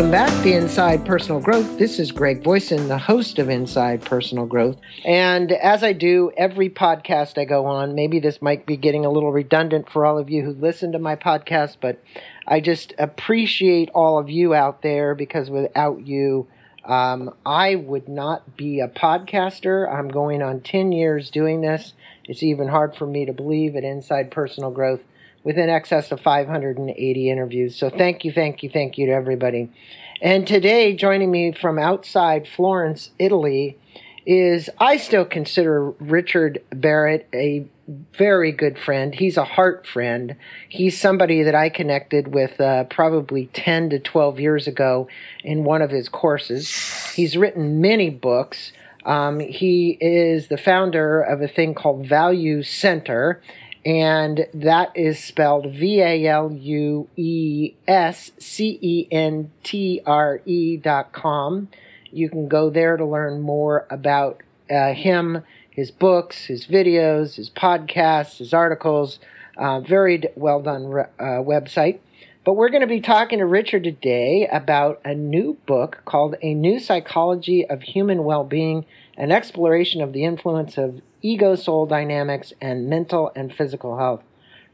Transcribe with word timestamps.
Welcome 0.00 0.12
back 0.12 0.42
to 0.44 0.50
Inside 0.50 1.04
Personal 1.04 1.42
Growth. 1.42 1.76
This 1.76 1.98
is 1.98 2.10
Greg 2.10 2.42
Voisin, 2.42 2.88
the 2.88 2.96
host 2.96 3.38
of 3.38 3.50
Inside 3.50 4.00
Personal 4.00 4.46
Growth. 4.46 4.78
And 5.04 5.52
as 5.52 5.84
I 5.84 5.92
do 5.92 6.32
every 6.38 6.70
podcast 6.70 7.36
I 7.36 7.44
go 7.44 7.66
on, 7.66 7.94
maybe 7.94 8.18
this 8.18 8.40
might 8.40 8.64
be 8.64 8.78
getting 8.78 9.04
a 9.04 9.10
little 9.10 9.30
redundant 9.30 9.90
for 9.90 10.06
all 10.06 10.16
of 10.16 10.30
you 10.30 10.42
who 10.42 10.52
listen 10.52 10.92
to 10.92 10.98
my 10.98 11.16
podcast, 11.16 11.76
but 11.82 12.02
I 12.48 12.60
just 12.60 12.94
appreciate 12.98 13.90
all 13.90 14.18
of 14.18 14.30
you 14.30 14.54
out 14.54 14.80
there 14.80 15.14
because 15.14 15.50
without 15.50 16.06
you, 16.06 16.48
um, 16.86 17.34
I 17.44 17.74
would 17.74 18.08
not 18.08 18.56
be 18.56 18.80
a 18.80 18.88
podcaster. 18.88 19.86
I'm 19.86 20.08
going 20.08 20.40
on 20.40 20.62
10 20.62 20.92
years 20.92 21.28
doing 21.28 21.60
this. 21.60 21.92
It's 22.24 22.42
even 22.42 22.68
hard 22.68 22.96
for 22.96 23.06
me 23.06 23.26
to 23.26 23.34
believe 23.34 23.76
at 23.76 23.84
Inside 23.84 24.30
Personal 24.30 24.70
Growth 24.70 25.00
with 25.44 25.56
in 25.56 25.68
excess 25.68 26.12
of 26.12 26.20
580 26.20 27.30
interviews. 27.30 27.76
So 27.76 27.90
thank 27.90 28.24
you, 28.24 28.32
thank 28.32 28.62
you, 28.62 28.70
thank 28.70 28.98
you 28.98 29.06
to 29.06 29.12
everybody. 29.12 29.70
And 30.22 30.46
today, 30.46 30.94
joining 30.94 31.30
me 31.30 31.52
from 31.52 31.78
outside 31.78 32.46
Florence, 32.46 33.10
Italy, 33.18 33.78
is 34.26 34.68
I 34.78 34.98
still 34.98 35.24
consider 35.24 35.90
Richard 35.92 36.62
Barrett 36.70 37.26
a 37.34 37.66
very 38.16 38.52
good 38.52 38.78
friend. 38.78 39.14
He's 39.14 39.36
a 39.36 39.44
heart 39.44 39.86
friend. 39.86 40.36
He's 40.68 41.00
somebody 41.00 41.42
that 41.42 41.54
I 41.54 41.68
connected 41.70 42.32
with 42.32 42.60
uh, 42.60 42.84
probably 42.84 43.46
10 43.46 43.90
to 43.90 43.98
12 43.98 44.38
years 44.38 44.66
ago 44.66 45.08
in 45.42 45.64
one 45.64 45.82
of 45.82 45.90
his 45.90 46.08
courses. 46.08 46.70
He's 47.14 47.36
written 47.36 47.80
many 47.80 48.10
books. 48.10 48.72
Um, 49.04 49.40
he 49.40 49.96
is 50.00 50.48
the 50.48 50.58
founder 50.58 51.22
of 51.22 51.40
a 51.40 51.48
thing 51.48 51.74
called 51.74 52.06
Value 52.06 52.62
Center, 52.62 53.40
and 53.84 54.46
that 54.52 54.90
is 54.94 55.22
spelled 55.22 55.72
V 55.72 56.00
A 56.00 56.26
L 56.26 56.52
U 56.52 57.08
E 57.16 57.74
S 57.88 58.32
C 58.38 58.78
E 58.80 59.08
N 59.10 59.50
T 59.62 60.02
R 60.04 60.40
E 60.44 60.76
dot 60.76 61.12
com. 61.12 61.68
You 62.12 62.28
can 62.28 62.48
go 62.48 62.70
there 62.70 62.96
to 62.96 63.04
learn 63.04 63.40
more 63.40 63.86
about 63.88 64.42
uh, 64.70 64.92
him, 64.92 65.42
his 65.70 65.90
books, 65.90 66.46
his 66.46 66.66
videos, 66.66 67.36
his 67.36 67.50
podcasts, 67.50 68.38
his 68.38 68.52
articles. 68.52 69.18
Uh, 69.56 69.80
very 69.80 70.22
well 70.36 70.60
done 70.60 70.86
re- 70.86 71.04
uh, 71.18 71.42
website. 71.42 72.00
But 72.44 72.54
we're 72.54 72.70
going 72.70 72.80
to 72.80 72.86
be 72.86 73.00
talking 73.00 73.38
to 73.40 73.46
Richard 73.46 73.84
today 73.84 74.48
about 74.50 75.00
a 75.04 75.14
new 75.14 75.58
book 75.66 76.00
called 76.06 76.36
A 76.42 76.54
New 76.54 76.78
Psychology 76.78 77.66
of 77.68 77.82
Human 77.82 78.24
Well 78.24 78.44
Being 78.44 78.86
An 79.20 79.30
Exploration 79.30 80.00
of 80.00 80.14
the 80.14 80.24
Influence 80.24 80.78
of 80.78 81.02
ego 81.20 81.54
soul 81.54 81.84
dynamics, 81.84 82.54
and 82.60 82.88
mental 82.88 83.30
and 83.36 83.52
physical 83.52 83.98
health. 83.98 84.22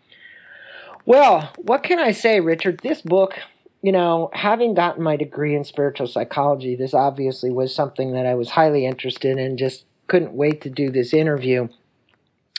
Well, 1.06 1.50
what 1.56 1.82
can 1.82 1.98
I 1.98 2.12
say, 2.12 2.40
Richard? 2.40 2.80
This 2.82 3.00
book, 3.00 3.34
you 3.82 3.90
know, 3.90 4.30
having 4.34 4.74
gotten 4.74 5.02
my 5.02 5.16
degree 5.16 5.56
in 5.56 5.64
spiritual 5.64 6.06
psychology, 6.06 6.76
this 6.76 6.92
obviously 6.92 7.50
was 7.50 7.74
something 7.74 8.12
that 8.12 8.26
I 8.26 8.34
was 8.34 8.50
highly 8.50 8.84
interested 8.84 9.38
in, 9.38 9.56
just 9.56 9.86
couldn't 10.08 10.34
wait 10.34 10.60
to 10.60 10.70
do 10.70 10.90
this 10.90 11.14
interview 11.14 11.68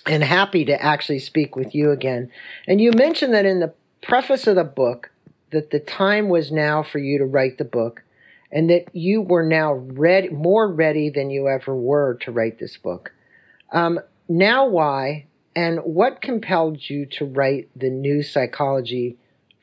and 0.08 0.24
happy 0.24 0.66
to 0.66 0.82
actually 0.82 1.20
speak 1.20 1.56
with 1.56 1.76
you 1.76 1.92
again. 1.92 2.32
And 2.68 2.82
you 2.82 2.92
mentioned 2.92 3.34
that 3.34 3.46
in 3.46 3.60
the 3.60 3.74
preface 4.02 4.48
of 4.48 4.56
the 4.56 4.64
book, 4.64 5.12
that 5.52 5.72
the 5.72 5.80
time 5.80 6.30
was 6.30 6.52
now 6.52 6.84
for 6.84 7.00
you 7.00 7.18
to 7.20 7.26
write 7.26 7.58
the 7.58 7.66
book 7.66 8.04
and 8.52 8.70
that 8.70 8.94
you 8.94 9.22
were 9.22 9.46
now 9.46 9.74
ready, 9.74 10.30
more 10.30 10.72
ready 10.72 11.10
than 11.10 11.30
you 11.30 11.48
ever 11.48 11.76
were 11.76 12.16
to 12.22 12.32
write 12.32 12.60
this 12.60 12.78
book. 12.78 13.12
Um, 13.72 14.00
now, 14.28 14.68
why 14.68 15.28
and 15.56 15.80
what 15.80 16.22
compelled 16.22 16.90
you 16.90 17.06
to 17.06 17.26
write 17.26 17.70
the 17.76 17.90
new 17.90 18.24
psychology 18.24 19.18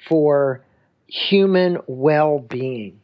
for 0.08 0.62
human 1.06 1.78
well 1.86 2.38
being? 2.38 3.00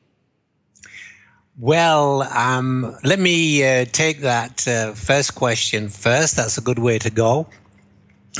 Well, 1.58 2.22
um, 2.22 2.96
let 3.04 3.18
me 3.18 3.64
uh, 3.64 3.84
take 3.92 4.20
that 4.20 4.66
uh, 4.66 4.92
first 4.92 5.34
question 5.34 5.88
first. 5.88 6.36
That's 6.36 6.58
a 6.58 6.60
good 6.60 6.78
way 6.78 6.98
to 6.98 7.10
go 7.10 7.46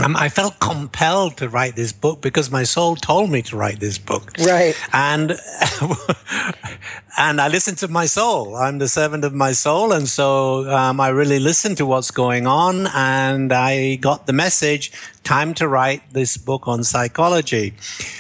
um, 0.03 0.17
I 0.17 0.29
felt 0.29 0.59
compelled 0.59 1.37
to 1.37 1.49
write 1.49 1.77
this 1.77 1.93
book 1.93 2.21
because 2.21 2.51
my 2.51 2.65
soul 2.65 2.97
told 2.97 3.31
me 3.31 3.43
to 3.43 3.57
write 3.57 3.79
this 3.79 3.97
book. 3.97 4.33
Right. 4.39 4.75
And 4.93 5.33
and 7.19 7.41
I 7.41 7.49
listened 7.49 7.79
to 7.79 7.89
my 7.89 8.07
soul. 8.07 8.57
I'm 8.57 8.79
the 8.79 8.89
servant 8.89 9.25
of 9.25 9.33
my 9.33 9.53
soul, 9.53 9.93
and 9.93 10.09
so 10.09 10.69
um, 10.71 11.01
I 11.01 11.09
really 11.09 11.39
listened 11.39 11.77
to 11.77 11.87
what's 11.87 12.11
going 12.11 12.47
on, 12.47 12.89
and 12.89 13.53
I 13.53 13.97
got 13.97 14.27
the 14.27 14.33
message: 14.33 14.91
time 15.23 15.55
to 15.55 15.69
write 15.69 16.03
this 16.13 16.37
book 16.37 16.67
on 16.67 16.85
psychology. 16.85 17.75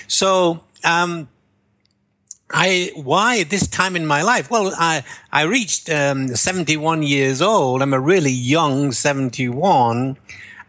So. 0.07 0.61
Um, 0.84 1.29
I 2.51 2.93
why 2.95 3.43
this 3.43 3.67
time 3.67 3.97
in 3.97 4.07
my 4.07 4.23
life? 4.23 4.51
Well, 4.51 4.73
I 4.77 5.03
I 5.33 5.43
reached 5.43 5.89
um, 5.89 6.29
71 6.29 7.03
years 7.03 7.41
old. 7.41 7.81
I'm 7.81 7.95
a 7.95 7.99
really 7.99 8.31
young 8.31 8.93
71 8.93 10.19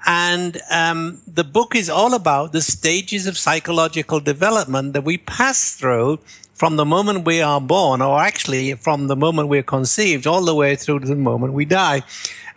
and 0.06 0.62
um, 0.70 1.22
the 1.28 1.44
book 1.44 1.76
is 1.76 1.90
all 1.90 2.14
about 2.14 2.52
the 2.52 2.62
stages 2.62 3.26
of 3.26 3.38
psychological 3.38 4.20
development 4.20 4.94
that 4.94 5.04
we 5.04 5.18
pass 5.18 5.74
through 5.74 6.20
from 6.54 6.78
the 6.78 6.86
moment 6.86 7.26
we 7.26 7.42
are 7.42 7.60
born, 7.60 8.02
or 8.02 8.22
actually 8.22 8.74
from 8.76 9.08
the 9.08 9.16
moment 9.16 9.50
we're 9.50 9.64
conceived, 9.64 10.26
all 10.26 10.46
the 10.46 10.56
way 10.56 10.76
through 10.76 11.00
to 11.00 11.08
the 11.08 11.16
moment 11.16 11.54
we 11.54 11.66
die. 11.66 12.02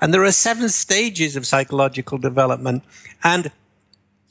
And 0.00 0.14
there 0.14 0.22
are 0.24 0.32
seven 0.32 0.68
stages 0.68 1.34
of 1.34 1.46
psychological 1.46 2.18
development. 2.18 2.84
And 3.24 3.50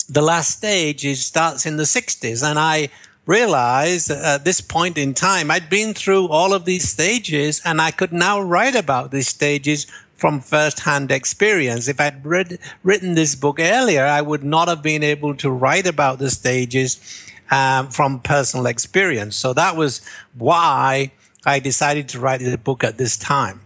the 0.07 0.21
last 0.21 0.51
stage 0.57 1.05
is, 1.05 1.25
starts 1.25 1.65
in 1.65 1.75
the 1.75 1.83
60s. 1.83 2.49
And 2.49 2.57
I 2.57 2.89
realized 3.25 4.09
at 4.09 4.45
this 4.45 4.61
point 4.61 4.97
in 4.97 5.13
time, 5.13 5.51
I'd 5.51 5.69
been 5.69 5.93
through 5.93 6.29
all 6.29 6.53
of 6.53 6.63
these 6.63 6.87
stages 6.87 7.61
and 7.65 7.81
I 7.81 7.91
could 7.91 8.13
now 8.13 8.39
write 8.39 8.75
about 8.75 9.11
these 9.11 9.27
stages 9.27 9.85
from 10.17 10.41
first-hand 10.41 11.11
experience. 11.11 11.87
If 11.87 12.01
I'd 12.01 12.25
read, 12.25 12.59
written 12.83 13.15
this 13.15 13.35
book 13.35 13.59
earlier, 13.59 14.03
I 14.03 14.21
would 14.21 14.43
not 14.43 14.67
have 14.67 14.81
been 14.81 15.03
able 15.03 15.35
to 15.35 15.49
write 15.49 15.87
about 15.87 16.19
the 16.19 16.29
stages 16.29 16.99
um, 17.51 17.89
from 17.89 18.19
personal 18.19 18.65
experience. 18.65 19.35
So 19.35 19.53
that 19.53 19.75
was 19.75 20.01
why 20.33 21.11
I 21.45 21.59
decided 21.59 22.09
to 22.09 22.19
write 22.19 22.41
the 22.41 22.57
book 22.57 22.83
at 22.83 22.97
this 22.97 23.17
time. 23.17 23.61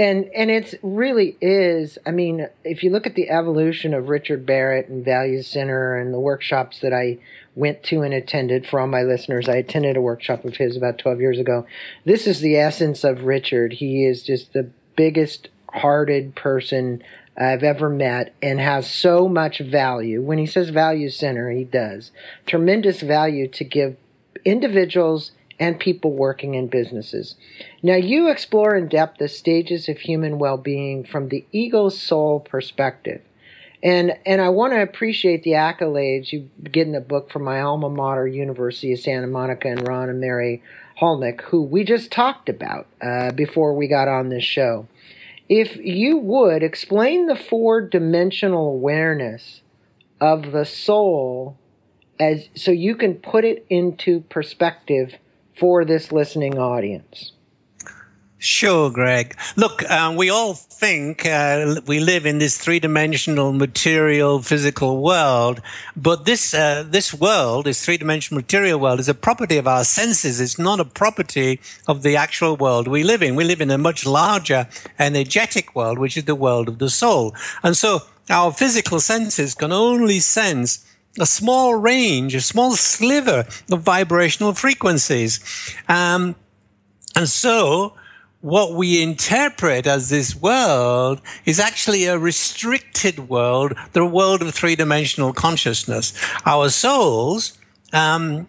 And 0.00 0.30
and 0.34 0.48
it 0.48 0.74
really 0.82 1.36
is. 1.40 1.98
I 2.06 2.12
mean, 2.12 2.48
if 2.62 2.84
you 2.84 2.90
look 2.90 3.06
at 3.06 3.16
the 3.16 3.30
evolution 3.30 3.94
of 3.94 4.08
Richard 4.08 4.46
Barrett 4.46 4.88
and 4.88 5.04
Values 5.04 5.48
Centre 5.48 5.96
and 5.96 6.14
the 6.14 6.20
workshops 6.20 6.78
that 6.80 6.92
I 6.92 7.18
went 7.56 7.82
to 7.84 8.02
and 8.02 8.14
attended 8.14 8.64
for 8.64 8.78
all 8.78 8.86
my 8.86 9.02
listeners, 9.02 9.48
I 9.48 9.56
attended 9.56 9.96
a 9.96 10.00
workshop 10.00 10.44
of 10.44 10.56
his 10.56 10.76
about 10.76 10.98
12 10.98 11.20
years 11.20 11.38
ago. 11.40 11.66
This 12.04 12.28
is 12.28 12.38
the 12.38 12.56
essence 12.56 13.02
of 13.02 13.24
Richard. 13.24 13.72
He 13.72 14.04
is 14.04 14.22
just 14.22 14.52
the 14.52 14.70
biggest 14.98 15.48
hearted 15.72 16.34
person 16.34 17.00
I've 17.36 17.62
ever 17.62 17.88
met 17.88 18.34
and 18.42 18.58
has 18.58 18.90
so 18.90 19.28
much 19.28 19.60
value. 19.60 20.20
When 20.20 20.38
he 20.38 20.46
says 20.46 20.70
value 20.70 21.08
center, 21.08 21.50
he 21.52 21.62
does. 21.62 22.10
Tremendous 22.46 23.00
value 23.00 23.46
to 23.46 23.62
give 23.62 23.96
individuals 24.44 25.30
and 25.60 25.78
people 25.78 26.12
working 26.12 26.54
in 26.54 26.66
businesses. 26.66 27.36
Now, 27.80 27.94
you 27.94 28.28
explore 28.28 28.74
in 28.74 28.88
depth 28.88 29.18
the 29.18 29.28
stages 29.28 29.88
of 29.88 29.98
human 29.98 30.40
well 30.40 30.56
being 30.56 31.04
from 31.04 31.28
the 31.28 31.46
ego 31.52 31.90
soul 31.90 32.40
perspective. 32.40 33.22
And 33.80 34.18
and 34.26 34.40
I 34.40 34.48
want 34.48 34.72
to 34.72 34.82
appreciate 34.82 35.44
the 35.44 35.52
accolades 35.52 36.32
you 36.32 36.50
get 36.64 36.88
in 36.88 36.92
the 36.92 37.00
book 37.00 37.30
from 37.30 37.44
my 37.44 37.60
alma 37.60 37.88
mater, 37.88 38.26
University 38.26 38.92
of 38.92 38.98
Santa 38.98 39.28
Monica, 39.28 39.68
and 39.68 39.86
Ron 39.86 40.08
and 40.08 40.20
Mary 40.20 40.60
Hulnick, 41.00 41.42
who 41.42 41.62
we 41.62 41.84
just 41.84 42.10
talked 42.10 42.48
about 42.48 42.86
uh, 43.00 43.32
before 43.32 43.74
we 43.74 43.86
got 43.86 44.08
on 44.08 44.28
this 44.28 44.44
show. 44.44 44.86
If 45.48 45.76
you 45.76 46.18
would 46.18 46.62
explain 46.62 47.26
the 47.26 47.36
four 47.36 47.80
dimensional 47.80 48.68
awareness 48.68 49.62
of 50.20 50.52
the 50.52 50.64
soul 50.64 51.56
as 52.20 52.48
so 52.54 52.70
you 52.70 52.96
can 52.96 53.14
put 53.14 53.44
it 53.44 53.64
into 53.70 54.20
perspective 54.22 55.14
for 55.56 55.84
this 55.84 56.12
listening 56.12 56.58
audience. 56.58 57.32
Sure, 58.40 58.88
Greg. 58.88 59.36
Look, 59.56 59.88
um, 59.90 60.14
we 60.14 60.30
all 60.30 60.54
think 60.54 61.26
uh, 61.26 61.80
we 61.86 61.98
live 61.98 62.24
in 62.24 62.38
this 62.38 62.56
three-dimensional 62.56 63.52
material 63.52 64.40
physical 64.42 65.02
world, 65.02 65.60
but 65.96 66.24
this 66.24 66.54
uh, 66.54 66.84
this 66.88 67.12
world, 67.12 67.66
this 67.66 67.84
three-dimensional 67.84 68.38
material 68.38 68.78
world, 68.78 69.00
is 69.00 69.08
a 69.08 69.14
property 69.14 69.56
of 69.56 69.66
our 69.66 69.82
senses. 69.82 70.40
It's 70.40 70.56
not 70.56 70.78
a 70.78 70.84
property 70.84 71.60
of 71.88 72.04
the 72.04 72.14
actual 72.14 72.56
world 72.56 72.86
we 72.86 73.02
live 73.02 73.24
in. 73.24 73.34
We 73.34 73.42
live 73.42 73.60
in 73.60 73.72
a 73.72 73.78
much 73.78 74.06
larger 74.06 74.68
energetic 75.00 75.74
world, 75.74 75.98
which 75.98 76.16
is 76.16 76.24
the 76.24 76.36
world 76.36 76.68
of 76.68 76.78
the 76.78 76.90
soul, 76.90 77.34
and 77.64 77.76
so 77.76 78.02
our 78.30 78.52
physical 78.52 79.00
senses 79.00 79.56
can 79.56 79.72
only 79.72 80.20
sense 80.20 80.84
a 81.18 81.26
small 81.26 81.74
range, 81.74 82.36
a 82.36 82.40
small 82.40 82.76
sliver 82.76 83.46
of 83.72 83.82
vibrational 83.82 84.52
frequencies. 84.52 85.40
Um, 85.88 86.36
and 87.16 87.28
so, 87.28 87.94
what 88.40 88.74
we 88.74 89.02
interpret 89.02 89.86
as 89.86 90.10
this 90.10 90.34
world 90.36 91.20
is 91.44 91.58
actually 91.58 92.04
a 92.04 92.18
restricted 92.18 93.28
world, 93.28 93.74
the 93.92 94.06
world 94.06 94.42
of 94.42 94.54
three 94.54 94.76
dimensional 94.76 95.32
consciousness. 95.32 96.12
Our 96.46 96.68
souls, 96.68 97.58
um, 97.92 98.46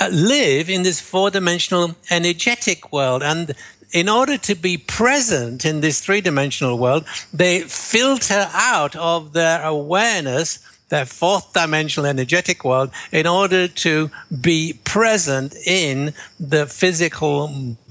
uh, 0.00 0.08
live 0.08 0.68
in 0.68 0.82
this 0.82 1.00
four 1.00 1.30
dimensional 1.30 1.94
energetic 2.10 2.92
world. 2.92 3.22
And 3.22 3.54
in 3.92 4.08
order 4.08 4.36
to 4.38 4.56
be 4.56 4.76
present 4.76 5.64
in 5.64 5.80
this 5.80 6.00
three 6.00 6.20
dimensional 6.20 6.78
world, 6.78 7.06
they 7.32 7.60
filter 7.60 8.48
out 8.52 8.96
of 8.96 9.32
their 9.32 9.62
awareness 9.62 10.58
their 10.94 11.04
fourth 11.04 11.52
dimensional 11.52 12.06
energetic 12.06 12.64
world 12.64 12.88
in 13.10 13.26
order 13.26 13.66
to 13.66 14.10
be 14.40 14.78
present 14.84 15.52
in 15.66 16.14
the 16.38 16.66
physical 16.66 17.36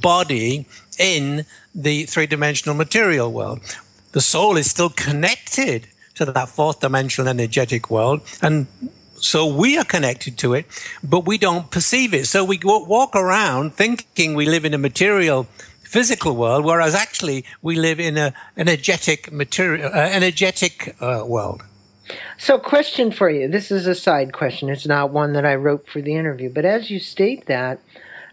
body 0.01 0.65
in 0.97 1.45
the 1.75 2.05
three 2.05 2.27
dimensional 2.27 2.75
material 2.75 3.29
world. 3.29 3.59
The 4.13 4.21
soul 4.21 4.55
is 4.55 4.69
still 4.69 4.89
connected 4.89 5.87
to 6.15 6.23
that 6.25 6.47
fourth 6.47 6.79
dimensional 6.79 7.27
energetic 7.27 7.89
world 7.89 8.21
and 8.41 8.67
so 9.17 9.39
we 9.47 9.77
are 9.77 9.85
connected 9.85 10.37
to 10.39 10.53
it, 10.53 10.65
but 11.01 11.25
we 11.25 11.37
don't 11.37 11.71
perceive 11.71 12.13
it. 12.13 12.27
So 12.27 12.43
we 12.43 12.59
walk 12.63 13.15
around 13.15 13.73
thinking 13.73 14.33
we 14.33 14.45
live 14.45 14.65
in 14.65 14.73
a 14.73 14.77
material 14.77 15.47
physical 15.83 16.35
world, 16.35 16.65
whereas 16.65 16.93
actually 16.93 17.45
we 17.61 17.75
live 17.77 17.99
in 17.99 18.17
a 18.17 18.33
energetic 18.57 19.31
material, 19.31 19.89
uh, 19.93 20.17
energetic 20.19 20.95
uh, 20.99 21.23
world. 21.25 21.63
So, 22.37 22.59
question 22.59 23.11
for 23.11 23.29
you. 23.29 23.47
This 23.47 23.71
is 23.71 23.87
a 23.87 23.95
side 23.95 24.33
question. 24.33 24.69
It's 24.69 24.87
not 24.87 25.11
one 25.11 25.33
that 25.33 25.45
I 25.45 25.55
wrote 25.55 25.87
for 25.87 26.01
the 26.01 26.15
interview, 26.15 26.51
but 26.53 26.65
as 26.65 26.89
you 26.89 26.99
state 26.99 27.45
that, 27.47 27.79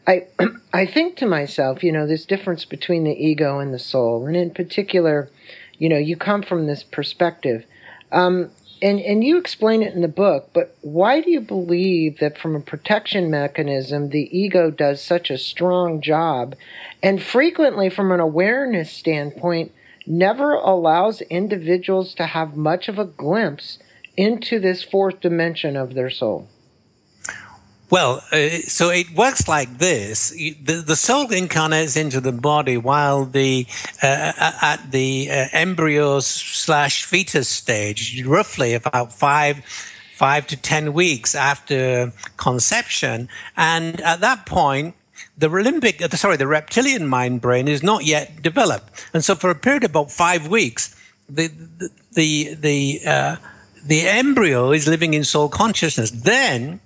I 0.07 0.27
I 0.73 0.87
think 0.87 1.17
to 1.17 1.27
myself, 1.27 1.83
you 1.83 1.93
know, 1.93 2.07
this 2.07 2.25
difference 2.25 2.65
between 2.65 3.05
the 3.05 3.13
ego 3.13 3.59
and 3.59 3.73
the 3.73 3.79
soul, 3.79 4.27
and 4.27 4.37
in 4.37 4.51
particular, 4.51 5.31
you 5.79 5.89
know, 5.89 5.99
you 5.99 6.17
come 6.17 6.43
from 6.43 6.67
this 6.67 6.83
perspective. 6.83 7.65
Um, 8.13 8.51
and 8.83 9.01
and 9.01 9.23
you 9.23 9.37
explain 9.37 9.83
it 9.83 9.95
in 9.95 10.01
the 10.01 10.09
book, 10.09 10.51
but 10.53 10.77
why 10.81 11.21
do 11.21 11.31
you 11.31 11.41
believe 11.41 12.19
that 12.19 12.39
from 12.39 12.57
a 12.57 12.61
protection 12.61 13.31
mechanism 13.31 14.09
the 14.09 14.29
ego 14.37 14.71
does 14.71 15.03
such 15.03 15.31
a 15.31 15.39
strong 15.39 16.01
job 16.01 16.57
and 17.03 17.23
frequently 17.23 17.91
from 17.91 18.11
an 18.11 18.21
awareness 18.21 18.91
standpoint 18.91 19.73
never 20.11 20.55
allows 20.55 21.21
individuals 21.23 22.15
to 22.15 22.27
have 22.27 22.57
much 22.57 22.89
of 22.89 22.99
a 22.99 23.05
glimpse 23.05 23.79
into 24.17 24.59
this 24.59 24.83
fourth 24.83 25.21
dimension 25.21 25.77
of 25.77 25.95
their 25.95 26.11
soul? 26.11 26.49
Well, 27.91 28.23
uh, 28.31 28.49
so 28.69 28.91
it 28.91 29.11
works 29.17 29.49
like 29.49 29.79
this: 29.79 30.31
the, 30.31 30.85
the, 30.87 30.95
soul 30.95 31.33
incarnates 31.33 31.97
into 31.97 32.21
the 32.21 32.31
body 32.31 32.77
while 32.77 33.25
the 33.25 33.67
uh, 34.01 34.33
at 34.63 34.93
the 34.93 35.29
uh, 35.29 35.49
embryo 35.53 36.21
slash 36.21 37.05
fetus 37.05 37.49
stage, 37.49 38.23
roughly 38.25 38.75
about 38.75 39.13
five 39.13 39.65
five 40.15 40.47
to 40.49 40.57
ten 40.57 40.93
weeks 40.93 41.35
after 41.35 42.13
conception, 42.37 43.29
and 43.57 44.01
at 44.03 44.21
that 44.21 44.47
point, 44.47 44.95
the 45.37 45.49
limbic, 45.49 46.03
uh, 46.03 46.17
sorry, 46.17 46.37
the 46.37 46.47
reptilian 46.47 47.07
mind 47.07 47.41
brain 47.41 47.69
is 47.69 47.83
not 47.83 48.05
yet 48.05 48.43
developed, 48.43 49.07
and 49.13 49.25
so 49.25 49.35
for 49.35 49.51
a 49.51 49.55
period 49.55 49.85
of 49.85 49.91
about 49.91 50.11
five 50.11 50.49
weeks, 50.49 50.95
the 51.29 51.49
the 51.49 51.91
the 52.13 52.55
the, 52.55 53.01
uh, 53.07 53.37
the 53.85 54.09
embryo 54.09 54.73
is 54.73 54.87
living 54.87 55.15
in 55.15 55.25
soul 55.25 55.49
consciousness. 55.49 56.11
Then, 56.11 56.81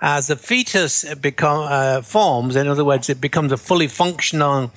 as 0.00 0.28
the 0.28 0.36
fetus 0.36 1.14
become 1.14 1.66
uh, 1.68 2.02
forms, 2.02 2.56
in 2.56 2.68
other 2.68 2.84
words, 2.84 3.08
it 3.08 3.20
becomes 3.20 3.52
a 3.52 3.56
fully 3.56 3.88
functional 3.88 4.72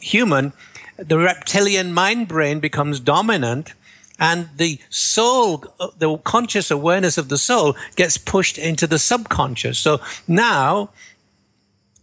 human, 0.00 0.52
the 0.96 1.18
reptilian 1.18 1.92
mind 1.92 2.28
brain 2.28 2.60
becomes 2.60 3.00
dominant 3.00 3.74
and 4.18 4.48
the 4.56 4.78
soul, 4.90 5.64
uh, 5.80 5.88
the 5.98 6.16
conscious 6.18 6.70
awareness 6.70 7.18
of 7.18 7.28
the 7.28 7.38
soul 7.38 7.76
gets 7.96 8.16
pushed 8.16 8.58
into 8.58 8.86
the 8.86 8.98
subconscious. 8.98 9.78
So 9.78 10.00
now 10.28 10.90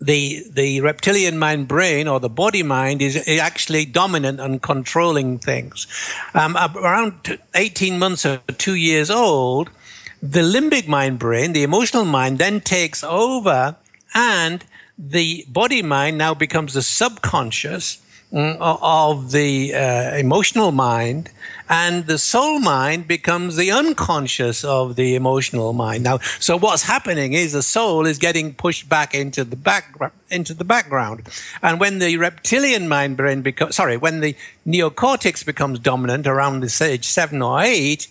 the 0.01 0.43
the 0.49 0.81
reptilian 0.81 1.37
mind 1.37 1.67
brain 1.67 2.07
or 2.07 2.19
the 2.19 2.29
body 2.29 2.63
mind 2.63 3.01
is, 3.01 3.15
actually 3.39 3.85
dominant 3.85 4.39
and 4.39 4.61
controlling 4.61 5.37
things. 5.37 5.87
Um, 6.33 6.57
around 6.75 7.39
18 7.55 7.99
months 7.99 8.25
or 8.25 8.39
two 8.57 8.75
years 8.75 9.11
old, 9.11 9.69
the 10.21 10.41
limbic 10.41 10.87
mind 10.87 11.19
brain, 11.19 11.53
the 11.53 11.63
emotional 11.63 12.05
mind, 12.05 12.39
then 12.39 12.61
takes 12.61 13.03
over, 13.03 13.75
and 14.13 14.65
the 14.97 15.45
body 15.47 15.81
mind 15.81 16.17
now 16.17 16.33
becomes 16.33 16.73
the 16.73 16.81
subconscious 16.81 18.00
of 18.33 19.31
the 19.31 19.73
uh, 19.73 20.15
emotional 20.15 20.71
mind, 20.71 21.29
and 21.69 22.05
the 22.07 22.17
soul 22.17 22.59
mind 22.59 23.07
becomes 23.07 23.55
the 23.55 23.71
unconscious 23.71 24.63
of 24.63 24.95
the 24.95 25.15
emotional 25.15 25.73
mind. 25.73 26.03
Now, 26.03 26.19
so 26.39 26.57
what's 26.57 26.83
happening 26.83 27.33
is 27.33 27.53
the 27.53 27.63
soul 27.63 28.05
is 28.05 28.17
getting 28.17 28.53
pushed 28.53 28.87
back 28.87 29.13
into 29.13 29.43
the 29.43 29.55
background, 29.55 30.13
into 30.29 30.53
the 30.53 30.63
background. 30.63 31.27
And 31.61 31.79
when 31.79 31.99
the 31.99 32.17
reptilian 32.17 32.87
mind 32.87 33.17
brain 33.17 33.41
becomes, 33.41 33.75
sorry, 33.75 33.97
when 33.97 34.21
the 34.21 34.35
neocortex 34.65 35.45
becomes 35.45 35.79
dominant 35.79 36.27
around 36.27 36.61
the 36.61 36.85
age 36.85 37.05
seven 37.05 37.41
or 37.41 37.61
eight, 37.61 38.07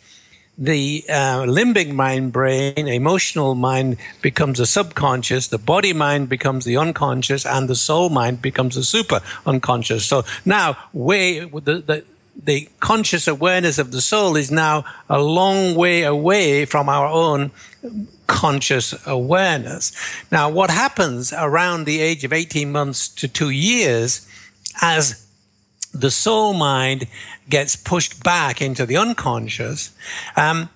the 0.60 1.02
uh, 1.08 1.44
limbic 1.46 1.90
mind 1.92 2.32
brain, 2.32 2.86
emotional 2.86 3.54
mind 3.54 3.96
becomes 4.20 4.60
a 4.60 4.66
subconscious, 4.66 5.48
the 5.48 5.58
body 5.58 5.94
mind 5.94 6.28
becomes 6.28 6.66
the 6.66 6.76
unconscious, 6.76 7.46
and 7.46 7.68
the 7.68 7.74
soul 7.74 8.10
mind 8.10 8.42
becomes 8.42 8.76
a 8.76 8.84
super 8.84 9.22
unconscious. 9.46 10.04
So 10.04 10.24
now, 10.44 10.76
way 10.92 11.40
the, 11.40 11.78
the 11.78 12.04
the 12.42 12.68
conscious 12.78 13.26
awareness 13.26 13.78
of 13.78 13.90
the 13.90 14.00
soul 14.00 14.36
is 14.36 14.50
now 14.50 14.84
a 15.08 15.20
long 15.20 15.74
way 15.74 16.02
away 16.04 16.64
from 16.64 16.88
our 16.88 17.06
own 17.06 17.50
conscious 18.26 18.94
awareness. 19.06 19.92
Now, 20.30 20.48
what 20.48 20.70
happens 20.70 21.32
around 21.32 21.84
the 21.84 22.00
age 22.00 22.24
of 22.24 22.32
18 22.32 22.70
months 22.70 23.08
to 23.08 23.28
two 23.28 23.50
years 23.50 24.26
as 24.80 25.26
the 25.92 26.10
soul 26.10 26.52
mind 26.52 27.06
gets 27.48 27.76
pushed 27.76 28.22
back 28.22 28.62
into 28.62 28.86
the 28.86 28.96
unconscious, 28.96 29.90
um, 30.36 30.68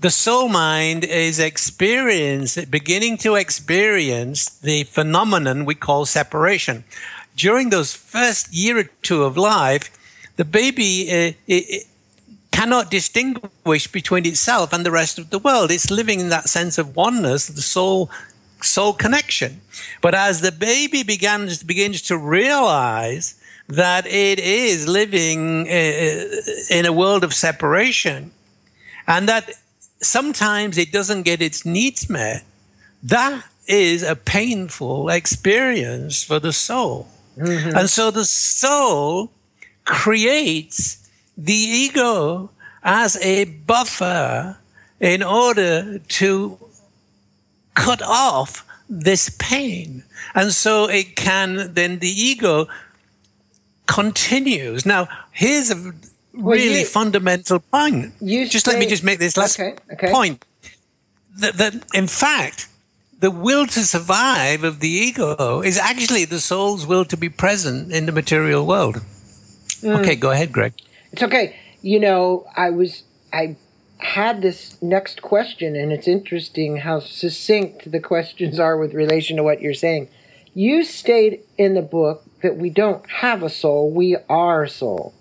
the 0.00 0.10
soul 0.10 0.48
mind 0.48 1.04
is 1.04 1.40
experience, 1.40 2.56
beginning 2.66 3.16
to 3.18 3.34
experience 3.34 4.48
the 4.48 4.84
phenomenon 4.84 5.64
we 5.64 5.74
call 5.74 6.06
separation. 6.06 6.84
During 7.34 7.70
those 7.70 7.94
first 7.94 8.52
year 8.52 8.78
or 8.78 8.84
two 9.02 9.24
of 9.24 9.36
life, 9.36 9.90
the 10.36 10.44
baby 10.44 11.08
uh, 11.10 11.32
it, 11.48 11.86
cannot 12.52 12.90
distinguish 12.90 13.86
between 13.86 14.26
itself 14.26 14.72
and 14.72 14.84
the 14.84 14.90
rest 14.90 15.18
of 15.18 15.30
the 15.30 15.38
world. 15.38 15.70
It's 15.70 15.90
living 15.90 16.20
in 16.20 16.28
that 16.28 16.48
sense 16.48 16.78
of 16.78 16.96
oneness, 16.96 17.46
the 17.46 17.62
soul 17.62 18.10
soul 18.60 18.92
connection. 18.92 19.60
But 20.00 20.14
as 20.14 20.40
the 20.40 20.52
baby 20.52 21.02
begins 21.02 21.62
begins 21.62 22.02
to 22.02 22.16
realize 22.16 23.37
that 23.68 24.06
it 24.06 24.38
is 24.38 24.88
living 24.88 25.68
uh, 25.68 26.24
in 26.70 26.86
a 26.86 26.92
world 26.92 27.22
of 27.24 27.34
separation, 27.34 28.30
and 29.06 29.28
that 29.28 29.50
sometimes 30.00 30.78
it 30.78 30.92
doesn't 30.92 31.22
get 31.22 31.42
its 31.42 31.64
needs 31.64 32.08
met, 32.08 32.44
that 33.02 33.44
is 33.66 34.02
a 34.02 34.16
painful 34.16 35.10
experience 35.10 36.24
for 36.24 36.40
the 36.40 36.52
soul. 36.52 37.08
Mm-hmm. 37.36 37.76
And 37.76 37.90
so 37.90 38.10
the 38.10 38.24
soul 38.24 39.30
creates 39.84 41.08
the 41.36 41.52
ego 41.52 42.50
as 42.82 43.16
a 43.22 43.44
buffer 43.44 44.56
in 45.00 45.22
order 45.22 45.98
to 45.98 46.58
cut 47.74 48.02
off 48.02 48.66
this 48.88 49.28
pain. 49.38 50.02
And 50.34 50.52
so 50.52 50.88
it 50.88 51.14
can, 51.14 51.74
then 51.74 51.98
the 51.98 52.08
ego 52.08 52.66
continues. 53.88 54.86
Now, 54.86 55.08
here's 55.32 55.70
a 55.70 55.76
really 55.76 55.94
well, 56.34 56.58
you, 56.58 56.84
fundamental 56.84 57.58
point. 57.58 58.12
just 58.20 58.66
say, 58.66 58.72
let 58.72 58.78
me 58.78 58.86
just 58.86 59.02
make 59.02 59.18
this 59.18 59.36
last 59.36 59.58
okay, 59.58 59.76
okay. 59.92 60.12
point. 60.12 60.44
That, 61.38 61.54
that, 61.54 61.74
in 61.94 62.06
fact, 62.06 62.68
the 63.18 63.30
will 63.30 63.66
to 63.66 63.80
survive 63.84 64.62
of 64.62 64.78
the 64.78 64.88
ego 64.88 65.62
is 65.62 65.78
actually 65.78 66.24
the 66.24 66.38
soul's 66.38 66.86
will 66.86 67.04
to 67.06 67.16
be 67.16 67.28
present 67.28 67.92
in 67.92 68.06
the 68.06 68.12
material 68.12 68.66
world. 68.66 68.96
Mm. 69.80 70.00
Okay, 70.00 70.14
go 70.14 70.30
ahead, 70.30 70.52
Greg. 70.52 70.74
It's 71.12 71.22
okay. 71.22 71.56
You 71.82 71.98
know, 71.98 72.46
I 72.56 72.70
was, 72.70 73.04
I 73.32 73.56
had 73.98 74.42
this 74.42 74.80
next 74.82 75.22
question, 75.22 75.74
and 75.74 75.92
it's 75.92 76.06
interesting 76.06 76.78
how 76.78 77.00
succinct 77.00 77.90
the 77.90 78.00
questions 78.00 78.60
are 78.60 78.76
with 78.76 78.94
relation 78.94 79.36
to 79.36 79.42
what 79.42 79.60
you're 79.60 79.74
saying. 79.74 80.08
You 80.54 80.84
state 80.84 81.46
in 81.56 81.74
the 81.74 81.82
book 81.82 82.27
that 82.42 82.56
we 82.56 82.70
don't 82.70 83.08
have 83.10 83.42
a 83.42 83.50
soul, 83.50 83.90
we 83.90 84.16
are 84.28 84.66
soul. 84.66 85.14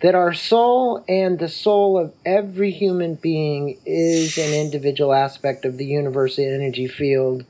That 0.00 0.14
our 0.14 0.32
soul 0.32 1.04
and 1.08 1.38
the 1.38 1.48
soul 1.48 1.96
of 1.96 2.12
every 2.26 2.72
human 2.72 3.14
being 3.14 3.78
is 3.86 4.36
an 4.36 4.52
individual 4.52 5.12
aspect 5.12 5.64
of 5.64 5.78
the 5.78 5.84
universal 5.84 6.44
energy 6.44 6.88
field 6.88 7.44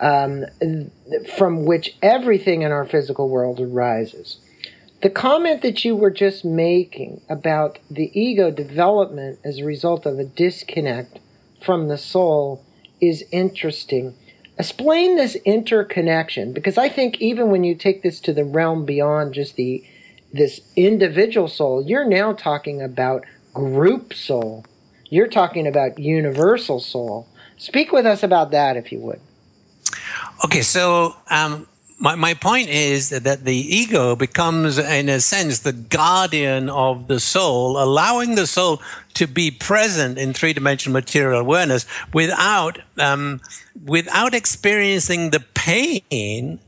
um, 0.00 0.46
from 1.36 1.66
which 1.66 1.94
everything 2.00 2.62
in 2.62 2.72
our 2.72 2.86
physical 2.86 3.28
world 3.28 3.60
arises. 3.60 4.38
The 5.02 5.10
comment 5.10 5.62
that 5.62 5.84
you 5.84 5.96
were 5.96 6.10
just 6.10 6.44
making 6.44 7.22
about 7.28 7.78
the 7.90 8.10
ego 8.18 8.50
development 8.50 9.38
as 9.44 9.58
a 9.58 9.64
result 9.64 10.04
of 10.04 10.18
a 10.18 10.24
disconnect 10.24 11.18
from 11.62 11.88
the 11.88 11.98
soul 11.98 12.64
is 13.00 13.24
interesting. 13.32 14.14
Explain 14.60 15.16
this 15.16 15.36
interconnection 15.36 16.52
because 16.52 16.76
I 16.76 16.90
think 16.90 17.18
even 17.18 17.50
when 17.50 17.64
you 17.64 17.74
take 17.74 18.02
this 18.02 18.20
to 18.20 18.34
the 18.34 18.44
realm 18.44 18.84
beyond 18.84 19.32
just 19.32 19.56
the 19.56 19.82
this 20.34 20.60
individual 20.76 21.48
soul, 21.48 21.82
you're 21.82 22.06
now 22.06 22.34
talking 22.34 22.82
about 22.82 23.24
group 23.54 24.12
soul. 24.12 24.66
You're 25.08 25.28
talking 25.28 25.66
about 25.66 25.98
universal 25.98 26.78
soul. 26.78 27.26
Speak 27.56 27.90
with 27.90 28.04
us 28.04 28.22
about 28.22 28.50
that 28.50 28.76
if 28.76 28.92
you 28.92 28.98
would. 28.98 29.20
Okay, 30.44 30.60
so 30.60 31.16
um, 31.30 31.66
my, 32.00 32.14
my 32.14 32.32
point 32.32 32.70
is 32.70 33.10
that 33.10 33.44
the 33.44 33.54
ego 33.54 34.16
becomes, 34.16 34.78
in 34.78 35.10
a 35.10 35.20
sense, 35.20 35.60
the 35.60 35.74
guardian 35.74 36.70
of 36.70 37.08
the 37.08 37.20
soul, 37.20 37.80
allowing 37.80 38.36
the 38.36 38.46
soul 38.46 38.80
to 39.14 39.26
be 39.26 39.50
present 39.50 40.16
in 40.16 40.32
three 40.32 40.54
dimensional 40.54 40.94
material 40.94 41.38
awareness 41.38 41.84
without, 42.14 42.78
um, 42.98 43.38
without 43.84 44.34
experiencing 44.34 45.28
the 45.28 45.40
pain 45.52 46.58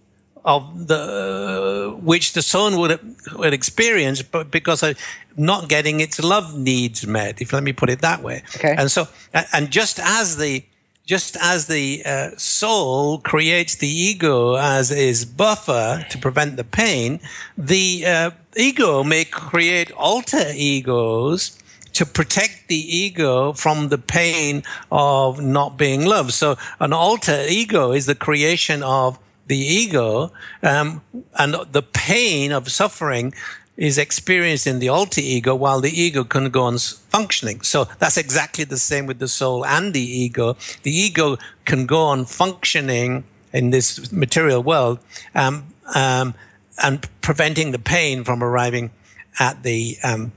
of 0.44 0.86
the, 0.88 1.92
uh, 1.94 1.96
which 1.96 2.34
the 2.34 2.42
soul 2.42 2.78
would, 2.78 3.00
would 3.34 3.54
experience, 3.54 4.20
but 4.20 4.50
because 4.50 4.82
of 4.82 4.98
not 5.38 5.66
getting 5.70 6.00
its 6.00 6.22
love 6.22 6.58
needs 6.58 7.06
met, 7.06 7.40
if 7.40 7.54
let 7.54 7.62
me 7.62 7.72
put 7.72 7.88
it 7.88 8.02
that 8.02 8.22
way. 8.22 8.42
Okay. 8.56 8.74
And 8.76 8.90
so, 8.90 9.08
and 9.54 9.70
just 9.70 9.98
as 9.98 10.36
the, 10.36 10.62
just 11.04 11.36
as 11.40 11.66
the 11.66 12.02
uh, 12.04 12.30
soul 12.36 13.18
creates 13.18 13.76
the 13.76 13.88
ego 13.88 14.54
as 14.54 14.90
its 14.90 15.24
buffer 15.24 16.06
to 16.10 16.18
prevent 16.18 16.56
the 16.56 16.64
pain, 16.64 17.20
the 17.58 18.06
uh, 18.06 18.30
ego 18.56 19.02
may 19.02 19.24
create 19.24 19.90
alter 19.92 20.52
egos 20.54 21.58
to 21.92 22.06
protect 22.06 22.68
the 22.68 22.96
ego 22.96 23.52
from 23.52 23.88
the 23.88 23.98
pain 23.98 24.62
of 24.90 25.42
not 25.42 25.76
being 25.76 26.04
loved. 26.06 26.32
So 26.32 26.56
an 26.80 26.92
alter 26.92 27.44
ego 27.48 27.92
is 27.92 28.06
the 28.06 28.14
creation 28.14 28.82
of 28.82 29.18
the 29.48 29.58
ego, 29.58 30.32
um, 30.62 31.02
and 31.38 31.56
the 31.72 31.82
pain 31.82 32.52
of 32.52 32.70
suffering 32.70 33.34
is 33.82 33.98
experienced 33.98 34.64
in 34.68 34.78
the 34.78 34.88
alter 34.88 35.20
ego 35.20 35.56
while 35.56 35.80
the 35.80 35.90
ego 35.90 36.22
can 36.22 36.50
go 36.50 36.62
on 36.62 36.78
functioning. 36.78 37.60
So 37.62 37.88
that's 37.98 38.16
exactly 38.16 38.62
the 38.62 38.78
same 38.78 39.06
with 39.06 39.18
the 39.18 39.26
soul 39.26 39.66
and 39.66 39.92
the 39.92 40.00
ego. 40.00 40.56
The 40.84 40.96
ego 40.96 41.36
can 41.64 41.86
go 41.86 42.02
on 42.02 42.24
functioning 42.24 43.24
in 43.52 43.70
this 43.70 44.12
material 44.12 44.62
world 44.62 45.00
um, 45.34 45.66
um, 45.96 46.34
and 46.80 47.08
preventing 47.22 47.72
the 47.72 47.80
pain 47.80 48.22
from 48.22 48.40
arriving 48.40 48.92
at 49.40 49.64
the 49.64 49.96
um, 50.04 50.30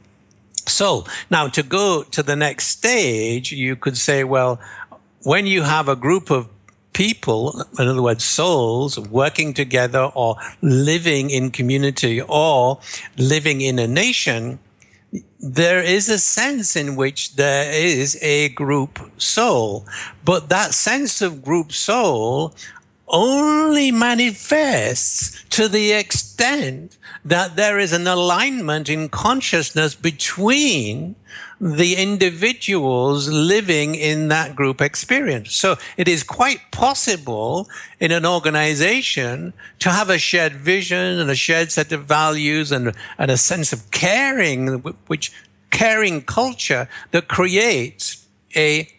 soul. 0.66 1.08
Now, 1.30 1.48
to 1.50 1.62
go 1.62 2.02
to 2.02 2.24
the 2.24 2.36
next 2.36 2.66
stage, 2.70 3.52
you 3.52 3.76
could 3.76 3.96
say, 3.96 4.24
well, 4.24 4.60
when 5.22 5.46
you 5.46 5.62
have 5.62 5.88
a 5.88 5.96
group 5.96 6.32
of 6.32 6.50
people, 6.96 7.62
in 7.78 7.88
other 7.88 8.02
words, 8.02 8.24
souls 8.24 8.98
working 8.98 9.54
together 9.54 10.10
or 10.16 10.38
living 10.62 11.30
in 11.30 11.52
community 11.52 12.22
or 12.22 12.80
living 13.18 13.62
in 13.62 13.78
a 13.78 13.86
nation, 13.86 14.58
there 15.40 15.84
is 15.84 16.10
a 16.10 16.18
sense 16.18 16.76
in 16.76 16.96
which 16.96 17.36
there 17.36 17.70
is 17.72 18.18
a 18.22 18.50
group 18.50 18.98
soul. 19.18 19.86
But 20.24 20.50
that 20.50 20.74
sense 20.74 21.22
of 21.22 21.44
group 21.44 21.74
soul 21.74 22.56
only 23.10 23.92
manifests 23.92 25.44
to 25.50 25.68
the 25.68 25.92
extent 25.92 26.98
that 27.26 27.56
there 27.56 27.78
is 27.78 27.92
an 27.92 28.08
alignment 28.08 28.90
in 28.90 29.10
consciousness 29.10 29.94
between 29.96 31.16
the 31.60 31.96
individuals 31.96 33.30
living 33.30 33.96
in 33.96 34.28
that 34.28 34.56
group 34.56 34.82
experience. 34.82 35.54
So 35.54 35.78
it 35.98 36.08
is 36.08 36.24
quite 36.24 36.60
possible 36.72 37.70
in 38.00 38.12
an 38.12 38.26
organization 38.26 39.54
to 39.80 39.90
have 39.90 40.10
a 40.10 40.18
shared 40.18 40.54
vision 40.54 41.20
and 41.20 41.30
a 41.30 41.36
shared 41.36 41.72
set 41.72 41.92
of 41.92 42.06
values 42.06 42.72
and, 42.72 42.94
and 43.18 43.32
a 43.32 43.38
sense 43.38 43.72
of 43.72 43.90
caring, 43.92 44.68
which 45.08 45.32
caring 45.72 46.22
culture 46.22 46.88
that 47.12 47.28
creates 47.28 48.26
a 48.56 48.90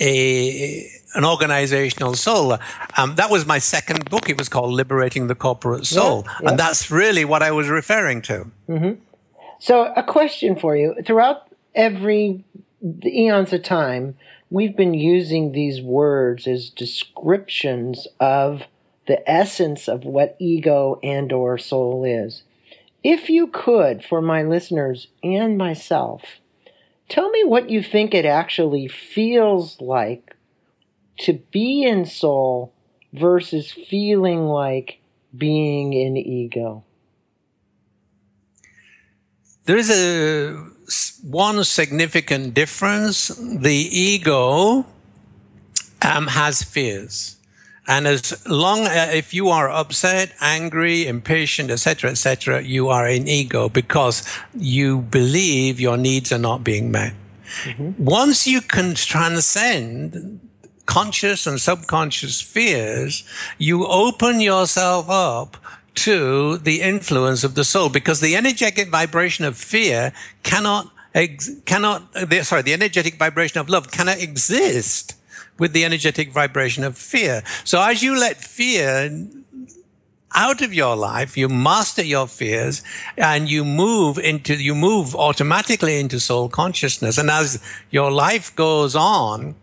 a 0.00 0.88
an 1.14 1.24
organizational 1.24 2.14
soul. 2.14 2.56
Um, 2.96 3.16
that 3.16 3.30
was 3.30 3.46
my 3.46 3.58
second 3.58 4.08
book. 4.10 4.28
It 4.28 4.38
was 4.38 4.48
called 4.48 4.72
Liberating 4.72 5.26
the 5.26 5.34
Corporate 5.34 5.86
Soul, 5.86 6.24
yeah, 6.24 6.32
yeah. 6.42 6.50
and 6.50 6.58
that's 6.58 6.90
really 6.90 7.24
what 7.24 7.42
I 7.42 7.50
was 7.50 7.68
referring 7.68 8.22
to. 8.22 8.50
Mm-hmm. 8.68 9.00
So, 9.58 9.92
a 9.96 10.02
question 10.02 10.56
for 10.56 10.76
you: 10.76 10.94
throughout 11.04 11.48
every 11.74 12.44
eons 13.04 13.52
of 13.52 13.62
time, 13.62 14.16
we've 14.50 14.76
been 14.76 14.94
using 14.94 15.52
these 15.52 15.80
words 15.80 16.46
as 16.46 16.70
descriptions 16.70 18.06
of 18.20 18.62
the 19.06 19.28
essence 19.28 19.88
of 19.88 20.04
what 20.04 20.36
ego 20.38 20.98
and 21.02 21.32
or 21.32 21.58
soul 21.58 22.04
is. 22.04 22.42
If 23.02 23.30
you 23.30 23.46
could, 23.46 24.04
for 24.04 24.20
my 24.20 24.42
listeners 24.42 25.08
and 25.22 25.56
myself, 25.56 26.22
Tell 27.08 27.30
me 27.30 27.42
what 27.42 27.70
you 27.70 27.82
think 27.82 28.12
it 28.12 28.26
actually 28.26 28.86
feels 28.86 29.80
like 29.80 30.36
to 31.20 31.32
be 31.50 31.82
in 31.82 32.04
soul 32.04 32.72
versus 33.14 33.72
feeling 33.72 34.46
like 34.46 35.00
being 35.36 35.94
in 35.94 36.18
ego. 36.18 36.84
There 39.68 39.76
is 39.76 39.90
a 39.90 40.56
one 41.22 41.62
significant 41.62 42.54
difference. 42.54 43.28
The 43.28 43.76
ego 43.92 44.86
um, 46.00 46.26
has 46.28 46.62
fears. 46.62 47.36
And 47.86 48.06
as 48.06 48.46
long 48.46 48.86
uh, 48.86 49.10
if 49.12 49.34
you 49.34 49.50
are 49.50 49.68
upset, 49.68 50.32
angry, 50.40 51.06
impatient, 51.06 51.70
etc., 51.70 52.12
etc., 52.12 52.62
you 52.62 52.88
are 52.88 53.06
in 53.06 53.28
ego 53.28 53.68
because 53.68 54.26
you 54.54 55.02
believe 55.02 55.78
your 55.78 55.98
needs 55.98 56.32
are 56.32 56.38
not 56.38 56.64
being 56.64 56.90
met. 56.90 57.12
Mm-hmm. 57.64 58.02
Once 58.02 58.46
you 58.46 58.62
can 58.62 58.94
transcend 58.94 60.40
conscious 60.86 61.46
and 61.46 61.60
subconscious 61.60 62.40
fears, 62.40 63.22
you 63.58 63.86
open 63.86 64.40
yourself 64.40 65.10
up 65.10 65.58
to 66.04 66.58
the 66.58 66.80
influence 66.80 67.44
of 67.44 67.54
the 67.54 67.64
soul 67.64 67.88
because 67.88 68.20
the 68.20 68.36
energetic 68.36 68.88
vibration 68.88 69.44
of 69.44 69.56
fear 69.56 70.12
cannot 70.42 70.90
ex- 71.14 71.50
cannot 71.64 72.02
sorry 72.42 72.62
the 72.62 72.72
energetic 72.72 73.14
vibration 73.16 73.58
of 73.60 73.68
love 73.68 73.90
cannot 73.90 74.20
exist 74.20 75.14
with 75.58 75.72
the 75.72 75.84
energetic 75.84 76.32
vibration 76.32 76.84
of 76.84 76.96
fear. 76.96 77.42
So 77.64 77.82
as 77.82 78.02
you 78.02 78.18
let 78.18 78.36
fear 78.36 79.10
out 80.34 80.62
of 80.62 80.72
your 80.72 80.94
life, 80.94 81.36
you 81.36 81.48
master 81.48 82.02
your 82.02 82.28
fears 82.28 82.82
and 83.16 83.48
you 83.48 83.64
move 83.64 84.18
into, 84.18 84.54
you 84.54 84.74
move 84.74 85.14
automatically 85.14 85.98
into 85.98 86.20
soul 86.20 86.48
consciousness. 86.48 87.18
And 87.18 87.30
as 87.30 87.60
your 87.90 88.10
life 88.10 88.54
goes 88.54 88.94
on, 88.94 89.56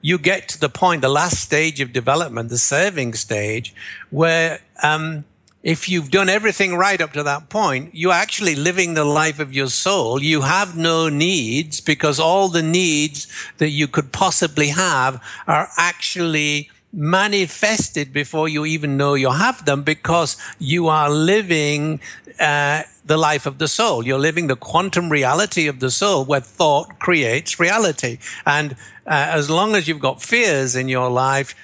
you 0.00 0.18
get 0.18 0.48
to 0.48 0.60
the 0.60 0.68
point, 0.68 1.02
the 1.02 1.08
last 1.08 1.40
stage 1.40 1.80
of 1.80 1.92
development, 1.92 2.48
the 2.48 2.58
serving 2.58 3.14
stage, 3.14 3.74
where, 4.10 4.60
um, 4.82 5.24
if 5.62 5.88
you've 5.88 6.10
done 6.10 6.28
everything 6.28 6.74
right 6.74 7.00
up 7.00 7.12
to 7.12 7.22
that 7.22 7.48
point, 7.48 7.90
you're 7.94 8.12
actually 8.12 8.56
living 8.56 8.94
the 8.94 9.04
life 9.04 9.38
of 9.38 9.52
your 9.52 9.68
soul. 9.68 10.20
You 10.20 10.40
have 10.40 10.76
no 10.76 11.08
needs 11.08 11.80
because 11.80 12.18
all 12.18 12.48
the 12.48 12.62
needs 12.62 13.28
that 13.58 13.68
you 13.68 13.86
could 13.86 14.12
possibly 14.12 14.68
have 14.68 15.22
are 15.46 15.68
actually 15.76 16.68
manifested 16.92 18.12
before 18.12 18.48
you 18.48 18.66
even 18.66 18.96
know 18.96 19.14
you 19.14 19.30
have 19.30 19.64
them 19.64 19.82
because 19.82 20.36
you 20.58 20.88
are 20.88 21.08
living 21.08 22.00
uh, 22.38 22.82
the 23.06 23.16
life 23.16 23.46
of 23.46 23.58
the 23.58 23.68
soul. 23.68 24.04
You're 24.04 24.18
living 24.18 24.48
the 24.48 24.56
quantum 24.56 25.10
reality 25.10 25.68
of 25.68 25.80
the 25.80 25.90
soul 25.90 26.24
where 26.24 26.40
thought 26.40 26.98
creates 26.98 27.60
reality. 27.60 28.18
And 28.44 28.72
uh, 29.06 29.30
as 29.30 29.48
long 29.48 29.74
as 29.76 29.86
you've 29.86 30.00
got 30.00 30.20
fears 30.20 30.74
in 30.74 30.88
your 30.88 31.08
life, 31.08 31.54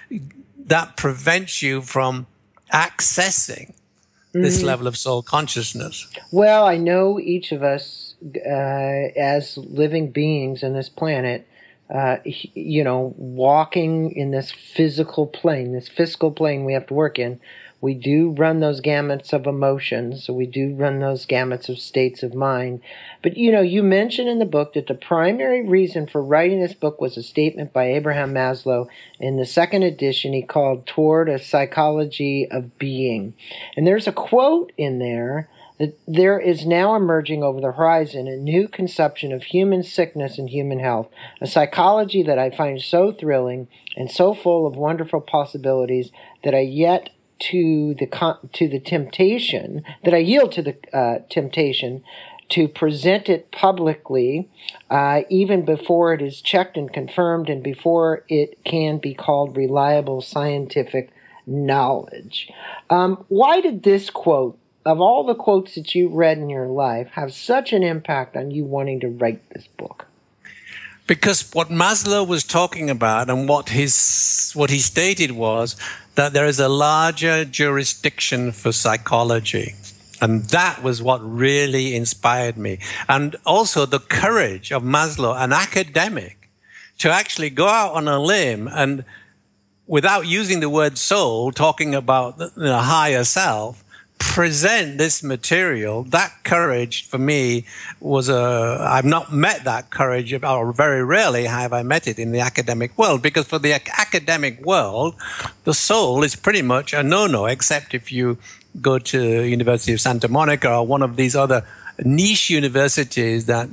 that 0.67 0.97
prevents 0.97 1.63
you 1.63 1.83
from 1.83 2.27
accessing 2.73 3.73
this 4.43 4.63
mm. 4.63 4.65
level 4.65 4.87
of 4.87 4.97
soul 4.97 5.23
consciousness. 5.23 6.07
Well, 6.31 6.65
I 6.65 6.77
know 6.77 7.19
each 7.19 7.53
of 7.53 7.63
us 7.63 8.15
uh, 8.25 8.49
as 8.49 9.57
living 9.57 10.11
beings 10.11 10.63
in 10.63 10.75
this 10.75 10.89
planet 10.89 11.47
uh, 11.91 12.19
you 12.25 12.85
know, 12.85 13.15
walking 13.17 14.13
in 14.13 14.31
this 14.31 14.51
physical 14.51 15.27
plane, 15.27 15.73
this 15.73 15.89
physical 15.89 16.31
plane 16.31 16.65
we 16.65 16.75
have 16.75 16.87
to 16.87 16.95
work 16.95 17.19
in, 17.19 17.41
we 17.81 17.95
do 17.95 18.31
run 18.31 18.61
those 18.61 18.81
gamuts 18.81 19.33
of 19.33 19.47
emotions. 19.47 20.25
So 20.25 20.33
we 20.33 20.47
do 20.47 20.75
run 20.75 20.99
those 20.99 21.27
gamuts 21.27 21.69
of 21.69 21.79
states 21.79 22.23
of 22.23 22.35
mind. 22.35 22.81
But 23.23 23.37
you 23.37 23.53
know, 23.53 23.61
you 23.61 23.83
mentioned 23.83 24.29
in 24.29 24.41
the 24.41 24.45
book 24.45 24.75
that 24.75 24.89
the 24.89 24.95
primary 24.95 25.67
reason 25.67 26.07
for 26.07 26.23
writing 26.23 26.61
this 26.61 26.75
book 26.75 27.01
was 27.01 27.17
a 27.17 27.23
statement 27.23 27.73
by 27.73 27.93
Abraham 27.93 28.35
Maslow 28.35 28.89
in 29.21 29.37
the 29.37 29.47
second 29.47 29.85
edition 29.85 30.33
he 30.33 30.43
called 30.43 30.87
Toward 30.87 31.29
a 31.29 31.39
Psychology 31.39 32.49
of 32.51 32.79
Being. 32.79 33.35
And 33.77 33.87
there's 33.87 34.09
a 34.09 34.13
quote 34.13 34.73
in 34.77 34.99
there 34.99 35.49
that 35.79 35.97
there 36.09 36.41
is 36.41 36.67
now 36.67 36.97
emerging 36.97 37.45
over 37.45 37.61
the 37.61 37.71
horizon 37.71 38.27
a 38.27 38.37
new 38.37 38.67
conception 38.67 39.33
of 39.33 39.45
human 39.45 39.85
sickness 39.85 40.37
and 40.37 40.51
human 40.51 40.81
health, 40.81 41.09
a 41.41 41.47
psychology 41.47 42.25
that 42.25 42.39
I 42.39 42.51
find 42.51 42.83
so 42.83 43.13
thrilling 43.13 43.69
and 43.97 44.11
so 44.11 44.35
full 44.35 44.67
of 44.67 44.75
wonderful 44.75 45.21
possibilities 45.21 46.11
that 46.43 46.55
I 46.55 46.61
yet 46.61 47.11
to 47.39 47.95
the 47.95 48.37
to 48.53 48.69
the 48.69 48.81
temptation 48.81 49.85
that 50.05 50.15
I 50.15 50.19
yield 50.19 50.53
to 50.53 50.63
the 50.63 50.77
uh, 50.93 51.19
temptation 51.31 52.03
to 52.51 52.67
present 52.67 53.29
it 53.29 53.51
publicly, 53.51 54.49
uh, 54.91 55.21
even 55.29 55.65
before 55.65 56.15
it 56.15 56.23
is 56.23 56.41
checked 56.41 56.77
and 56.77 56.93
confirmed, 56.93 57.51
and 57.51 57.63
before 57.63 58.25
it 58.29 58.65
can 58.65 58.99
be 58.99 59.15
called 59.15 59.57
reliable 59.57 60.23
scientific 60.23 61.11
knowledge. 61.47 62.51
Um, 62.89 63.25
why 63.29 63.61
did 63.61 63.83
this 63.83 64.11
quote 64.11 64.59
of 64.85 65.01
all 65.01 65.25
the 65.25 65.35
quotes 65.35 65.75
that 65.75 65.95
you 65.95 66.09
read 66.09 66.39
in 66.39 66.49
your 66.49 66.69
life 66.69 67.09
have 67.13 67.33
such 67.35 67.73
an 67.73 67.83
impact 67.83 68.37
on 68.37 68.51
you 68.51 68.65
wanting 68.65 69.01
to 69.01 69.09
write 69.09 69.43
this 69.51 69.67
book? 69.77 70.08
Because 71.09 71.51
what 71.55 71.71
Maslow 71.71 72.25
was 72.25 72.45
talking 72.45 72.91
about 72.91 73.29
and 73.31 73.49
what 73.49 73.71
his 73.71 74.53
what 74.55 74.71
he 74.71 74.79
stated 74.79 75.33
was 75.33 75.75
that 76.15 76.35
there 76.35 76.47
is 76.47 76.61
a 76.61 76.69
larger 76.69 77.45
jurisdiction 77.45 78.53
for 78.53 78.71
psychology. 78.71 79.75
And 80.21 80.45
that 80.51 80.83
was 80.83 81.03
what 81.03 81.21
really 81.23 81.97
inspired 81.97 82.59
me. 82.59 82.79
And 83.09 83.37
also 83.47 83.87
the 83.87 84.01
courage 84.01 84.71
of 84.71 84.83
Maslow, 84.83 85.35
an 85.37 85.53
academic, 85.53 86.51
to 86.99 87.11
actually 87.11 87.51
go 87.51 87.69
out 87.69 87.95
on 87.95 88.07
a 88.07 88.21
limb 88.21 88.69
and 88.71 89.05
without 89.87 90.27
using 90.27 90.61
the 90.61 90.69
word 90.69 90.99
soul, 90.99 91.51
talking 91.53 91.95
about 91.95 92.37
the 92.37 92.79
higher 92.79 93.25
self, 93.25 93.83
present 94.19 94.99
this 94.99 95.23
material, 95.23 96.03
that 96.05 96.33
courage 96.45 97.07
for 97.07 97.19
me 97.19 97.65
was 98.01 98.29
a, 98.29 98.79
I've 98.81 99.05
not 99.05 99.33
met 99.33 99.65
that 99.65 99.91
courage, 99.91 100.33
or 100.33 100.73
very 100.73 101.05
rarely 101.05 101.45
have 101.45 101.73
I 101.73 101.83
met 101.83 102.07
it 102.07 102.19
in 102.19 102.33
the 102.33 102.41
academic 102.41 102.97
world, 102.99 103.23
because 103.23 103.47
for 103.47 103.59
the 103.59 103.73
academic 103.73 104.65
world, 104.65 105.15
the 105.65 105.75
soul 105.75 106.23
is 106.23 106.37
pretty 106.37 106.63
much 106.63 106.93
a 106.93 107.03
no-no, 107.03 107.47
except 107.47 107.95
if 107.95 108.13
you 108.13 108.39
go 108.81 108.99
to 108.99 109.43
University 109.43 109.93
of 109.93 110.01
Santa 110.01 110.29
Monica 110.29 110.73
or 110.73 110.87
one 110.87 111.03
of 111.03 111.17
these 111.17 111.35
other 111.35 111.65
niche 112.05 112.51
universities 112.51 113.47
that 113.47 113.69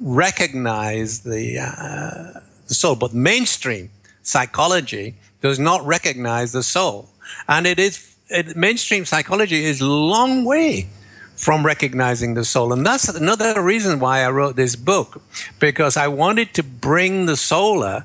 recognize 0.00 1.20
the, 1.20 1.58
uh, 1.58 2.40
the 2.66 2.74
soul. 2.74 2.96
But 2.96 3.14
mainstream 3.14 3.90
psychology 4.22 5.14
does 5.40 5.58
not 5.58 5.84
recognize 5.86 6.52
the 6.52 6.62
soul. 6.62 7.08
And 7.48 7.66
it 7.66 7.78
is 7.78 7.96
it, 8.30 8.56
mainstream 8.56 9.04
psychology 9.04 9.64
is 9.64 9.80
long 9.80 10.44
way 10.44 10.88
from 11.36 11.64
recognizing 11.64 12.34
the 12.34 12.44
soul. 12.44 12.72
And 12.72 12.84
that's 12.84 13.08
another 13.08 13.62
reason 13.62 14.00
why 14.00 14.22
I 14.22 14.30
wrote 14.30 14.56
this 14.56 14.74
book, 14.76 15.22
because 15.60 15.96
I 15.96 16.08
wanted 16.08 16.52
to 16.54 16.62
bring 16.62 17.26
the 17.26 17.36
solar 17.36 18.04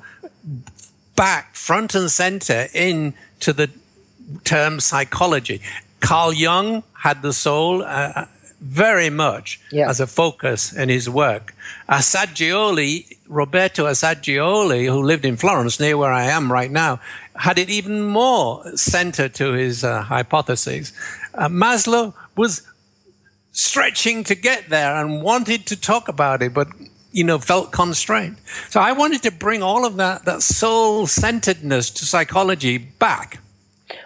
back 1.16 1.56
front 1.56 1.96
and 1.96 2.12
center 2.12 2.68
into 2.74 3.54
the 3.54 3.70
term 4.44 4.80
psychology. 4.80 5.62
Carl 6.00 6.34
Jung 6.34 6.84
had 6.94 7.22
the 7.22 7.34
soul 7.34 7.84
uh, 7.84 8.26
very 8.64 9.10
much 9.10 9.60
yeah. 9.72 9.90
as 9.90 10.00
a 10.00 10.08
focus 10.08 10.72
in 10.72 10.88
his 10.88 11.10
work. 11.10 11.54
Assagioli, 11.90 13.18
Roberto 13.28 13.86
Assagioli, 13.86 14.86
who 14.86 15.04
lived 15.04 15.26
in 15.26 15.36
Florence, 15.36 15.80
near 15.80 15.98
where 15.98 16.14
I 16.14 16.26
am 16.26 16.52
right 16.52 16.72
now, 16.72 17.02
had 17.36 17.60
it 17.60 17.70
even 17.70 18.02
more 18.02 18.66
centered 18.78 19.34
to 19.36 19.52
his 19.52 19.84
uh, 19.84 20.02
hypotheses. 20.02 20.94
Uh, 21.34 21.50
Maslow 21.50 22.14
was 22.38 22.62
stretching 23.52 24.24
to 24.24 24.36
get 24.36 24.70
there 24.70 24.96
and 24.96 25.22
wanted 25.22 25.66
to 25.68 25.76
talk 25.76 26.08
about 26.08 26.42
it, 26.42 26.54
but 26.54 26.68
you 27.12 27.24
know, 27.24 27.38
felt 27.38 27.72
constrained. 27.72 28.38
So 28.70 28.80
I 28.80 28.94
wanted 28.94 29.22
to 29.24 29.32
bring 29.32 29.62
all 29.62 29.86
of 29.86 29.98
that, 29.98 30.26
that 30.26 30.42
soul 30.42 31.06
centeredness 31.06 31.92
to 31.92 32.06
psychology 32.06 32.78
back. 32.78 33.40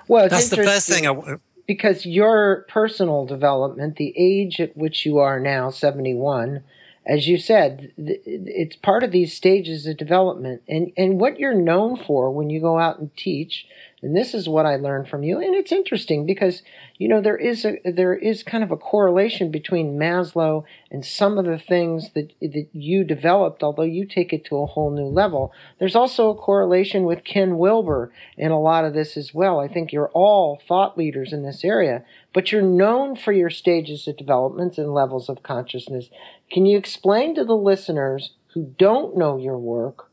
Well, 0.07 0.27
that's 0.27 0.49
the 0.49 0.57
first 0.57 0.89
thing 0.89 1.07
I 1.07 1.37
because 1.67 2.05
your 2.05 2.65
personal 2.69 3.25
development, 3.25 3.97
the 3.97 4.13
age 4.17 4.59
at 4.59 4.75
which 4.75 5.05
you 5.05 5.17
are 5.19 5.39
now, 5.39 5.69
71, 5.69 6.63
as 7.05 7.27
you 7.27 7.37
said, 7.37 7.91
it's 7.97 8.75
part 8.77 9.03
of 9.03 9.11
these 9.11 9.33
stages 9.33 9.85
of 9.85 9.97
development. 9.97 10.61
And, 10.67 10.91
and 10.97 11.19
what 11.19 11.39
you're 11.39 11.53
known 11.53 11.97
for 11.97 12.31
when 12.31 12.49
you 12.49 12.59
go 12.59 12.79
out 12.79 12.99
and 12.99 13.15
teach, 13.15 13.65
and 14.01 14.15
this 14.15 14.33
is 14.33 14.47
what 14.47 14.65
I 14.65 14.75
learned 14.75 15.07
from 15.07 15.23
you, 15.23 15.39
and 15.39 15.55
it's 15.55 15.71
interesting 15.71 16.25
because 16.25 16.61
you 16.97 17.07
know 17.07 17.21
there 17.21 17.37
is 17.37 17.65
a 17.65 17.77
there 17.83 18.15
is 18.15 18.43
kind 18.43 18.63
of 18.63 18.71
a 18.71 18.77
correlation 18.77 19.49
between 19.49 19.97
Maslow 19.97 20.63
and 20.91 21.05
some 21.05 21.37
of 21.37 21.45
the 21.45 21.57
things 21.57 22.11
that 22.13 22.31
that 22.41 22.67
you 22.73 23.03
developed 23.03 23.63
although 23.63 23.83
you 23.83 24.05
take 24.05 24.33
it 24.33 24.45
to 24.45 24.57
a 24.57 24.65
whole 24.65 24.91
new 24.91 25.07
level. 25.07 25.51
There's 25.79 25.95
also 25.95 26.29
a 26.29 26.35
correlation 26.35 27.03
with 27.03 27.23
Ken 27.23 27.57
Wilber 27.57 28.11
in 28.37 28.51
a 28.51 28.61
lot 28.61 28.85
of 28.85 28.93
this 28.93 29.17
as 29.17 29.33
well. 29.33 29.59
I 29.59 29.67
think 29.67 29.91
you're 29.91 30.11
all 30.13 30.61
thought 30.67 30.97
leaders 30.97 31.33
in 31.33 31.43
this 31.43 31.63
area 31.63 32.03
but 32.37 32.51
you're 32.51 32.61
known 32.61 33.15
for 33.15 33.31
your 33.31 33.49
stages 33.49 34.07
of 34.07 34.15
developments 34.15 34.77
and 34.77 34.93
levels 34.93 35.27
of 35.27 35.41
consciousness. 35.41 36.09
Can 36.51 36.67
you 36.67 36.77
explain 36.77 37.33
to 37.33 37.43
the 37.43 37.55
listeners 37.55 38.33
who 38.53 38.75
don't 38.77 39.17
know 39.17 39.37
your 39.37 39.57
work 39.57 40.06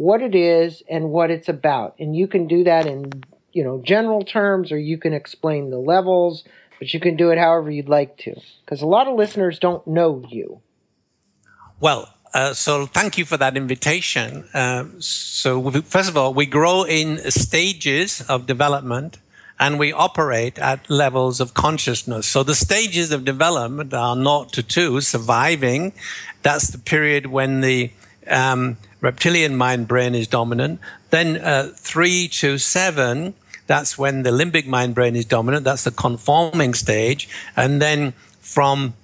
what 0.00 0.22
it 0.22 0.34
is 0.34 0.82
and 0.88 1.10
what 1.10 1.30
it's 1.30 1.46
about 1.46 1.94
and 1.98 2.16
you 2.16 2.26
can 2.26 2.46
do 2.46 2.64
that 2.64 2.86
in 2.86 3.22
you 3.52 3.62
know 3.62 3.82
general 3.84 4.24
terms 4.24 4.72
or 4.72 4.78
you 4.78 4.96
can 4.96 5.12
explain 5.12 5.68
the 5.68 5.76
levels 5.76 6.42
but 6.78 6.94
you 6.94 6.98
can 6.98 7.16
do 7.16 7.28
it 7.30 7.36
however 7.36 7.70
you'd 7.70 7.86
like 7.86 8.16
to 8.16 8.34
because 8.64 8.80
a 8.80 8.86
lot 8.86 9.06
of 9.06 9.14
listeners 9.14 9.58
don't 9.58 9.86
know 9.86 10.24
you 10.30 10.62
well 11.80 12.14
uh, 12.32 12.54
so 12.54 12.86
thank 12.86 13.18
you 13.18 13.26
for 13.26 13.36
that 13.36 13.58
invitation 13.58 14.48
uh, 14.54 14.86
so 15.00 15.70
first 15.82 16.08
of 16.08 16.16
all 16.16 16.32
we 16.32 16.46
grow 16.46 16.82
in 16.84 17.18
stages 17.30 18.22
of 18.22 18.46
development 18.46 19.18
and 19.58 19.78
we 19.78 19.92
operate 19.92 20.58
at 20.58 20.88
levels 20.88 21.38
of 21.38 21.52
consciousness. 21.52 22.26
So 22.26 22.42
the 22.42 22.54
stages 22.54 23.12
of 23.12 23.26
development 23.26 23.92
are 23.92 24.16
not 24.16 24.54
to 24.54 24.62
two, 24.62 25.02
surviving. 25.02 25.92
That's 26.40 26.68
the 26.68 26.78
period 26.78 27.26
when 27.26 27.60
the 27.60 27.90
um, 28.26 28.78
reptilian 29.00 29.56
mind 29.56 29.88
brain 29.88 30.14
is 30.14 30.26
dominant. 30.26 30.80
Then 31.10 31.36
uh, 31.36 31.72
three 31.74 32.28
to 32.28 32.58
seven 32.58 33.34
that's 33.70 33.96
when 33.96 34.24
the 34.24 34.30
limbic 34.30 34.66
mind 34.66 34.96
brain 34.96 35.14
is 35.14 35.24
dominant. 35.24 35.62
That's 35.62 35.84
the 35.84 35.92
conforming 35.92 36.74
stage. 36.74 37.28
And 37.54 37.80
then 37.80 38.14
from 38.40 38.94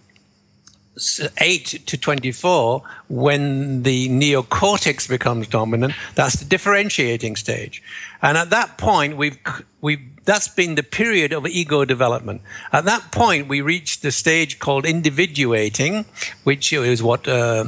8 1.38 1.82
to 1.86 1.96
24, 1.96 2.82
when 3.08 3.84
the 3.84 4.08
neocortex 4.08 5.08
becomes 5.08 5.46
dominant, 5.46 5.94
that's 6.16 6.40
the 6.40 6.44
differentiating 6.44 7.36
stage. 7.36 7.80
And 8.20 8.36
at 8.36 8.50
that 8.50 8.76
point, 8.76 9.16
we've, 9.16 9.38
we've, 9.80 10.00
that's 10.24 10.48
been 10.48 10.74
the 10.74 10.82
period 10.82 11.32
of 11.32 11.46
ego 11.46 11.84
development. 11.84 12.42
At 12.72 12.86
that 12.86 13.12
point, 13.12 13.46
we 13.46 13.60
reach 13.60 14.00
the 14.00 14.10
stage 14.10 14.58
called 14.58 14.84
individuating, 14.84 16.06
which 16.42 16.72
is 16.72 17.04
what 17.04 17.28
uh, 17.28 17.66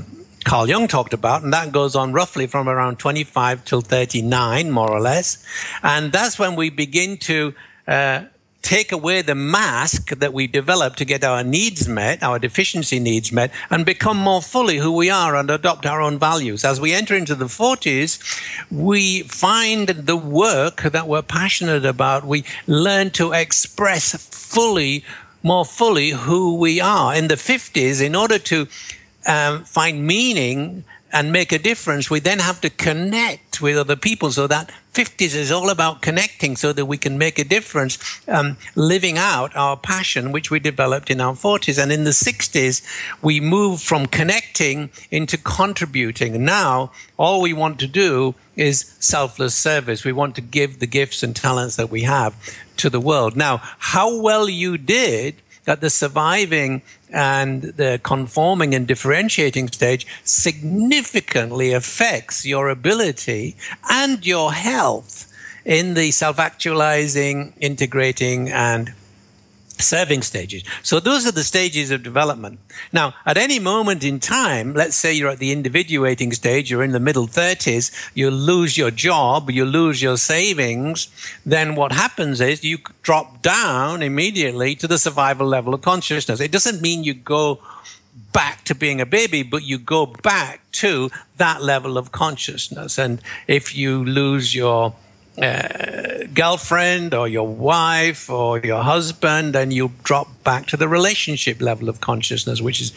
Carl 0.48 0.66
Jung 0.66 0.88
talked 0.88 1.12
about, 1.12 1.42
and 1.42 1.52
that 1.52 1.72
goes 1.72 1.94
on 1.94 2.14
roughly 2.14 2.46
from 2.46 2.70
around 2.70 2.98
25 2.98 3.66
till 3.66 3.82
39, 3.82 4.70
more 4.70 4.90
or 4.90 4.98
less. 4.98 5.44
And 5.82 6.10
that's 6.10 6.38
when 6.38 6.56
we 6.56 6.70
begin 6.70 7.18
to 7.18 7.52
uh, 7.86 8.22
take 8.62 8.90
away 8.90 9.20
the 9.20 9.34
mask 9.34 10.08
that 10.08 10.32
we 10.32 10.46
develop 10.46 10.96
to 10.96 11.04
get 11.04 11.22
our 11.22 11.44
needs 11.44 11.86
met, 11.86 12.22
our 12.22 12.38
deficiency 12.38 12.98
needs 12.98 13.30
met, 13.30 13.50
and 13.68 13.84
become 13.84 14.16
more 14.16 14.40
fully 14.40 14.78
who 14.78 14.90
we 14.90 15.10
are 15.10 15.36
and 15.36 15.50
adopt 15.50 15.84
our 15.84 16.00
own 16.00 16.18
values. 16.18 16.64
As 16.64 16.80
we 16.80 16.94
enter 16.94 17.14
into 17.14 17.34
the 17.34 17.44
40s, 17.44 18.18
we 18.70 19.24
find 19.24 19.88
the 19.88 20.16
work 20.16 20.80
that 20.80 21.06
we're 21.06 21.20
passionate 21.20 21.84
about. 21.84 22.24
We 22.24 22.42
learn 22.66 23.10
to 23.10 23.32
express 23.32 24.16
fully, 24.16 25.04
more 25.42 25.66
fully 25.66 26.12
who 26.12 26.54
we 26.56 26.80
are. 26.80 27.14
In 27.14 27.28
the 27.28 27.34
50s, 27.34 28.02
in 28.02 28.14
order 28.14 28.38
to 28.38 28.66
um, 29.28 29.64
find 29.64 30.06
meaning 30.06 30.84
and 31.12 31.32
make 31.32 31.52
a 31.52 31.58
difference, 31.58 32.10
we 32.10 32.20
then 32.20 32.38
have 32.38 32.60
to 32.60 32.70
connect 32.70 33.62
with 33.62 33.76
other 33.76 33.96
people. 33.96 34.30
So 34.30 34.46
that 34.46 34.70
50s 34.92 35.34
is 35.34 35.50
all 35.50 35.70
about 35.70 36.02
connecting 36.02 36.56
so 36.56 36.72
that 36.72 36.84
we 36.84 36.98
can 36.98 37.16
make 37.16 37.38
a 37.38 37.44
difference, 37.44 37.98
um, 38.28 38.56
living 38.74 39.16
out 39.16 39.54
our 39.56 39.76
passion, 39.76 40.32
which 40.32 40.50
we 40.50 40.60
developed 40.60 41.10
in 41.10 41.20
our 41.20 41.34
40s. 41.34 41.82
And 41.82 41.90
in 41.90 42.04
the 42.04 42.10
60s, 42.10 42.82
we 43.22 43.40
moved 43.40 43.82
from 43.82 44.06
connecting 44.06 44.90
into 45.10 45.38
contributing. 45.38 46.44
Now, 46.44 46.92
all 47.16 47.40
we 47.40 47.52
want 47.52 47.78
to 47.80 47.86
do 47.86 48.34
is 48.56 48.94
selfless 48.98 49.54
service. 49.54 50.04
We 50.04 50.12
want 50.12 50.34
to 50.34 50.42
give 50.42 50.78
the 50.78 50.86
gifts 50.86 51.22
and 51.22 51.34
talents 51.34 51.76
that 51.76 51.90
we 51.90 52.02
have 52.02 52.34
to 52.78 52.90
the 52.90 53.00
world. 53.00 53.36
Now, 53.36 53.58
how 53.78 54.20
well 54.20 54.48
you 54.48 54.76
did 54.76 55.36
that 55.68 55.82
the 55.82 55.90
surviving 55.90 56.80
and 57.12 57.60
the 57.62 58.00
conforming 58.02 58.74
and 58.74 58.88
differentiating 58.88 59.68
stage 59.68 60.06
significantly 60.24 61.74
affects 61.74 62.46
your 62.46 62.70
ability 62.70 63.54
and 63.90 64.24
your 64.24 64.50
health 64.50 65.30
in 65.66 65.92
the 65.92 66.10
self 66.10 66.38
actualizing, 66.38 67.52
integrating, 67.60 68.48
and 68.48 68.94
serving 69.80 70.22
stages. 70.22 70.62
So 70.82 71.00
those 71.00 71.26
are 71.26 71.32
the 71.32 71.44
stages 71.44 71.90
of 71.90 72.02
development. 72.02 72.60
Now, 72.92 73.14
at 73.24 73.36
any 73.36 73.58
moment 73.58 74.04
in 74.04 74.20
time, 74.20 74.74
let's 74.74 74.96
say 74.96 75.12
you're 75.12 75.30
at 75.30 75.38
the 75.38 75.52
individuating 75.52 76.32
stage, 76.32 76.70
you're 76.70 76.82
in 76.82 76.92
the 76.92 77.00
middle 77.00 77.26
30s, 77.26 78.10
you 78.14 78.30
lose 78.30 78.76
your 78.76 78.90
job, 78.90 79.50
you 79.50 79.64
lose 79.64 80.02
your 80.02 80.16
savings, 80.16 81.08
then 81.44 81.74
what 81.74 81.92
happens 81.92 82.40
is 82.40 82.64
you 82.64 82.78
drop 83.02 83.42
down 83.42 84.02
immediately 84.02 84.74
to 84.76 84.86
the 84.86 84.98
survival 84.98 85.46
level 85.46 85.74
of 85.74 85.82
consciousness. 85.82 86.40
It 86.40 86.52
doesn't 86.52 86.82
mean 86.82 87.04
you 87.04 87.14
go 87.14 87.60
back 88.32 88.64
to 88.64 88.74
being 88.74 89.00
a 89.00 89.06
baby, 89.06 89.42
but 89.42 89.62
you 89.64 89.78
go 89.78 90.06
back 90.06 90.60
to 90.72 91.10
that 91.36 91.62
level 91.62 91.96
of 91.96 92.12
consciousness. 92.12 92.98
And 92.98 93.20
if 93.46 93.74
you 93.74 94.04
lose 94.04 94.54
your 94.54 94.94
uh, 95.42 96.24
girlfriend 96.34 97.14
or 97.14 97.28
your 97.28 97.46
wife 97.46 98.28
or 98.28 98.58
your 98.58 98.82
husband, 98.82 99.54
and 99.54 99.72
you 99.72 99.92
drop 100.02 100.28
back 100.44 100.66
to 100.66 100.76
the 100.76 100.88
relationship 100.88 101.60
level 101.60 101.88
of 101.88 102.00
consciousness, 102.00 102.60
which 102.60 102.80
is 102.80 102.92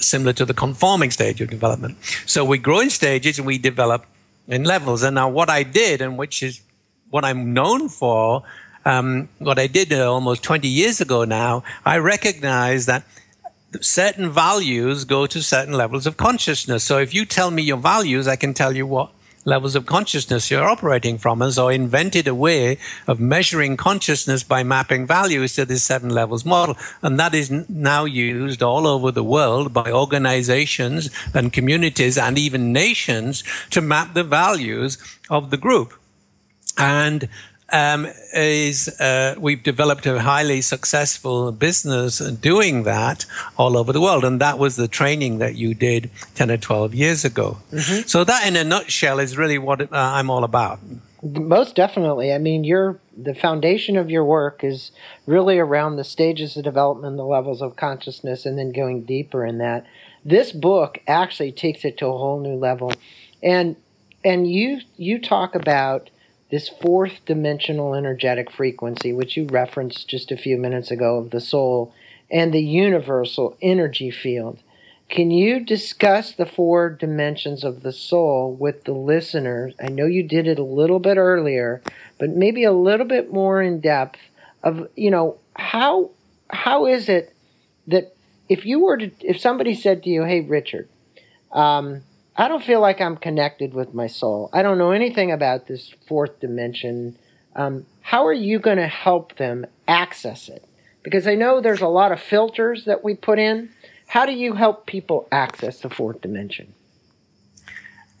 similar 0.00 0.32
to 0.34 0.44
the 0.44 0.54
conforming 0.54 1.10
stage 1.10 1.40
of 1.40 1.48
development. 1.48 1.96
So 2.26 2.44
we 2.44 2.58
grow 2.58 2.80
in 2.80 2.90
stages 2.90 3.38
and 3.38 3.46
we 3.46 3.58
develop 3.58 4.04
in 4.46 4.64
levels. 4.64 5.02
And 5.02 5.14
now, 5.14 5.28
what 5.28 5.48
I 5.48 5.62
did, 5.62 6.02
and 6.02 6.18
which 6.18 6.42
is 6.42 6.60
what 7.08 7.24
I'm 7.24 7.54
known 7.54 7.88
for, 7.88 8.42
um, 8.84 9.28
what 9.38 9.58
I 9.58 9.66
did 9.66 9.92
almost 9.92 10.42
20 10.42 10.68
years 10.68 11.00
ago 11.00 11.24
now, 11.24 11.62
I 11.84 11.98
recognize 11.98 12.86
that 12.86 13.04
certain 13.80 14.30
values 14.30 15.04
go 15.04 15.26
to 15.26 15.42
certain 15.42 15.74
levels 15.74 16.06
of 16.06 16.16
consciousness. 16.16 16.84
So 16.84 16.98
if 16.98 17.14
you 17.14 17.24
tell 17.24 17.50
me 17.50 17.62
your 17.62 17.76
values, 17.76 18.26
I 18.26 18.36
can 18.36 18.52
tell 18.52 18.74
you 18.76 18.86
what 18.86 19.12
levels 19.44 19.74
of 19.74 19.86
consciousness 19.86 20.50
you're 20.50 20.68
operating 20.68 21.18
from. 21.18 21.42
And 21.42 21.52
so 21.52 21.68
invented 21.68 22.28
a 22.28 22.34
way 22.34 22.78
of 23.06 23.20
measuring 23.20 23.76
consciousness 23.76 24.42
by 24.42 24.62
mapping 24.62 25.06
values 25.06 25.54
to 25.54 25.64
this 25.64 25.82
seven 25.82 26.10
levels 26.10 26.44
model. 26.44 26.76
And 27.02 27.18
that 27.18 27.34
is 27.34 27.50
now 27.68 28.04
used 28.04 28.62
all 28.62 28.86
over 28.86 29.10
the 29.10 29.24
world 29.24 29.72
by 29.72 29.90
organizations 29.90 31.10
and 31.34 31.52
communities 31.52 32.18
and 32.18 32.38
even 32.38 32.72
nations 32.72 33.42
to 33.70 33.80
map 33.80 34.14
the 34.14 34.24
values 34.24 34.98
of 35.28 35.50
the 35.50 35.56
group. 35.56 35.94
And 36.76 37.28
um, 37.72 38.06
is 38.32 38.88
uh, 39.00 39.34
we've 39.38 39.62
developed 39.62 40.06
a 40.06 40.20
highly 40.20 40.60
successful 40.60 41.52
business 41.52 42.18
doing 42.18 42.84
that 42.84 43.26
all 43.56 43.76
over 43.76 43.92
the 43.92 44.00
world. 44.00 44.24
And 44.24 44.40
that 44.40 44.58
was 44.58 44.76
the 44.76 44.88
training 44.88 45.38
that 45.38 45.56
you 45.56 45.74
did 45.74 46.10
10 46.34 46.50
or 46.50 46.56
12 46.56 46.94
years 46.94 47.24
ago. 47.24 47.58
Mm-hmm. 47.72 48.06
So, 48.06 48.24
that 48.24 48.46
in 48.46 48.56
a 48.56 48.64
nutshell 48.64 49.18
is 49.18 49.36
really 49.36 49.58
what 49.58 49.80
uh, 49.80 49.86
I'm 49.92 50.30
all 50.30 50.44
about. 50.44 50.80
Most 51.22 51.74
definitely. 51.74 52.32
I 52.32 52.38
mean, 52.38 52.64
your 52.64 52.98
the 53.16 53.34
foundation 53.34 53.98
of 53.98 54.10
your 54.10 54.24
work 54.24 54.64
is 54.64 54.90
really 55.26 55.58
around 55.58 55.96
the 55.96 56.04
stages 56.04 56.56
of 56.56 56.64
development, 56.64 57.18
the 57.18 57.24
levels 57.24 57.60
of 57.60 57.76
consciousness, 57.76 58.46
and 58.46 58.58
then 58.58 58.72
going 58.72 59.02
deeper 59.02 59.44
in 59.44 59.58
that. 59.58 59.84
This 60.24 60.50
book 60.50 60.98
actually 61.06 61.52
takes 61.52 61.84
it 61.84 61.98
to 61.98 62.06
a 62.06 62.16
whole 62.16 62.40
new 62.40 62.54
level, 62.54 62.92
and 63.42 63.76
and 64.24 64.50
you 64.50 64.80
you 64.96 65.20
talk 65.20 65.54
about 65.54 66.08
this 66.50 66.68
fourth 66.68 67.24
dimensional 67.26 67.94
energetic 67.94 68.50
frequency, 68.50 69.12
which 69.12 69.36
you 69.36 69.46
referenced 69.46 70.08
just 70.08 70.32
a 70.32 70.36
few 70.36 70.56
minutes 70.56 70.90
ago 70.90 71.18
of 71.18 71.30
the 71.30 71.40
soul, 71.40 71.94
and 72.30 72.52
the 72.52 72.62
universal 72.62 73.56
energy 73.60 74.10
field. 74.10 74.58
Can 75.08 75.32
you 75.32 75.58
discuss 75.58 76.32
the 76.32 76.46
four 76.46 76.88
dimensions 76.88 77.64
of 77.64 77.82
the 77.82 77.92
soul 77.92 78.54
with 78.54 78.84
the 78.84 78.92
listeners? 78.92 79.74
I 79.82 79.88
know 79.88 80.06
you 80.06 80.22
did 80.22 80.46
it 80.46 80.58
a 80.58 80.64
little 80.64 81.00
bit 81.00 81.16
earlier, 81.16 81.82
but 82.18 82.30
maybe 82.30 82.62
a 82.62 82.72
little 82.72 83.06
bit 83.06 83.32
more 83.32 83.60
in 83.60 83.80
depth 83.80 84.20
of, 84.62 84.88
you 84.94 85.10
know, 85.10 85.38
how 85.56 86.10
how 86.48 86.86
is 86.86 87.08
it 87.08 87.34
that 87.88 88.14
if 88.48 88.64
you 88.64 88.80
were 88.80 88.98
to 88.98 89.10
if 89.20 89.40
somebody 89.40 89.74
said 89.74 90.04
to 90.04 90.10
you, 90.10 90.24
"Hey 90.24 90.40
Richard, 90.40 90.88
um, 91.50 92.02
I 92.40 92.48
don't 92.48 92.64
feel 92.64 92.80
like 92.80 93.02
I'm 93.02 93.18
connected 93.18 93.74
with 93.74 93.92
my 93.92 94.06
soul. 94.06 94.48
I 94.54 94.62
don't 94.62 94.78
know 94.78 94.92
anything 94.92 95.30
about 95.30 95.66
this 95.66 95.92
fourth 96.08 96.40
dimension. 96.40 97.18
Um, 97.54 97.84
how 98.00 98.26
are 98.26 98.32
you 98.32 98.58
going 98.58 98.78
to 98.78 98.86
help 98.86 99.36
them 99.36 99.66
access 99.86 100.48
it? 100.48 100.66
Because 101.02 101.26
I 101.26 101.34
know 101.34 101.60
there's 101.60 101.82
a 101.82 101.86
lot 101.86 102.12
of 102.12 102.18
filters 102.18 102.86
that 102.86 103.04
we 103.04 103.14
put 103.14 103.38
in. 103.38 103.68
How 104.06 104.24
do 104.24 104.32
you 104.32 104.54
help 104.54 104.86
people 104.86 105.28
access 105.30 105.80
the 105.80 105.90
fourth 105.90 106.22
dimension? 106.22 106.72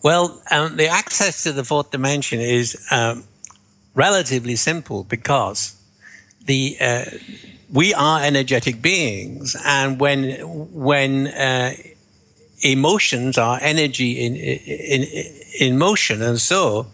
Well, 0.02 0.42
um, 0.50 0.76
the 0.76 0.88
access 0.88 1.42
to 1.44 1.52
the 1.52 1.64
fourth 1.64 1.90
dimension 1.90 2.40
is 2.40 2.76
um, 2.90 3.24
relatively 3.94 4.56
simple 4.56 5.02
because 5.02 5.80
the 6.44 6.76
uh, 6.78 7.04
we 7.72 7.94
are 7.94 8.22
energetic 8.22 8.82
beings, 8.82 9.56
and 9.64 9.98
when 9.98 10.32
when 10.74 11.28
uh, 11.28 11.72
emotions 12.60 13.38
are 13.38 13.58
energy 13.60 14.24
in, 14.24 14.36
in, 14.36 15.06
in 15.58 15.78
motion. 15.78 16.22
And 16.22 16.40
so, 16.40 16.86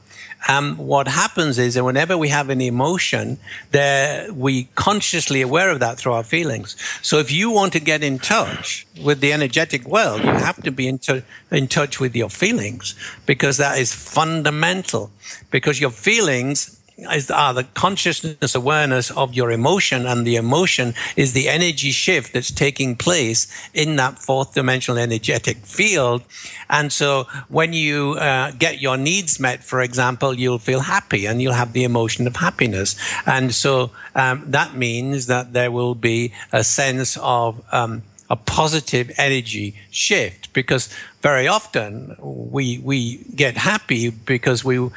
um, 0.48 0.76
what 0.76 1.08
happens 1.08 1.58
is 1.58 1.74
that 1.74 1.84
whenever 1.84 2.16
we 2.16 2.28
have 2.28 2.50
an 2.50 2.60
emotion, 2.60 3.38
there 3.72 4.32
we 4.32 4.64
consciously 4.74 5.42
aware 5.42 5.70
of 5.70 5.80
that 5.80 5.98
through 5.98 6.12
our 6.12 6.22
feelings. 6.22 6.76
So 7.02 7.18
if 7.18 7.32
you 7.32 7.50
want 7.50 7.72
to 7.72 7.80
get 7.80 8.04
in 8.04 8.18
touch 8.18 8.86
with 9.02 9.20
the 9.20 9.32
energetic 9.32 9.86
world, 9.86 10.22
you 10.22 10.30
have 10.30 10.62
to 10.62 10.70
be 10.70 10.86
in, 10.86 10.98
to, 11.00 11.24
in 11.50 11.66
touch 11.66 11.98
with 11.98 12.14
your 12.14 12.30
feelings 12.30 12.94
because 13.24 13.56
that 13.56 13.78
is 13.78 13.92
fundamental. 13.92 15.10
Because 15.50 15.80
your 15.80 15.90
feelings 15.90 16.80
is 16.98 17.30
are 17.30 17.52
the 17.52 17.64
consciousness 17.64 18.54
awareness 18.54 19.10
of 19.10 19.34
your 19.34 19.50
emotion 19.50 20.06
and 20.06 20.26
the 20.26 20.36
emotion 20.36 20.94
is 21.14 21.32
the 21.34 21.48
energy 21.48 21.90
shift 21.90 22.32
that's 22.32 22.50
taking 22.50 22.96
place 22.96 23.46
in 23.74 23.96
that 23.96 24.18
fourth 24.18 24.54
dimensional 24.54 24.98
energetic 24.98 25.58
field. 25.58 26.22
And 26.70 26.90
so 26.90 27.24
when 27.48 27.72
you 27.72 28.12
uh, 28.12 28.52
get 28.52 28.80
your 28.80 28.96
needs 28.96 29.38
met 29.38 29.62
for 29.62 29.82
example 29.82 30.32
you'll 30.34 30.58
feel 30.58 30.80
happy 30.80 31.26
and 31.26 31.42
you'll 31.42 31.52
have 31.52 31.72
the 31.74 31.84
emotion 31.84 32.26
of 32.26 32.36
happiness. 32.36 32.96
And 33.26 33.54
so 33.54 33.90
um, 34.14 34.44
that 34.46 34.74
means 34.74 35.26
that 35.26 35.52
there 35.52 35.70
will 35.70 35.94
be 35.94 36.32
a 36.52 36.64
sense 36.64 37.18
of 37.18 37.62
um, 37.72 38.02
a 38.30 38.36
positive 38.36 39.10
energy 39.18 39.74
shift 39.90 40.52
because 40.52 40.88
very 41.22 41.46
often 41.46 42.16
we 42.18 42.78
we 42.78 43.18
get 43.34 43.56
happy 43.56 44.10
because 44.10 44.64
we 44.64 44.90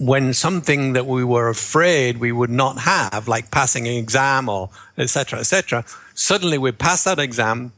when 0.00 0.32
something 0.32 0.92
that 0.92 1.06
we 1.06 1.24
were 1.24 1.48
afraid 1.48 2.18
we 2.18 2.32
would 2.32 2.50
not 2.50 2.78
have, 2.78 3.26
like 3.26 3.50
passing 3.50 3.86
an 3.88 3.94
exam 3.94 4.48
or 4.48 4.70
etc., 4.96 5.40
etc., 5.40 5.84
suddenly 6.14 6.58
we 6.58 6.72
pass 6.72 7.04
that 7.04 7.18
exam, 7.18 7.72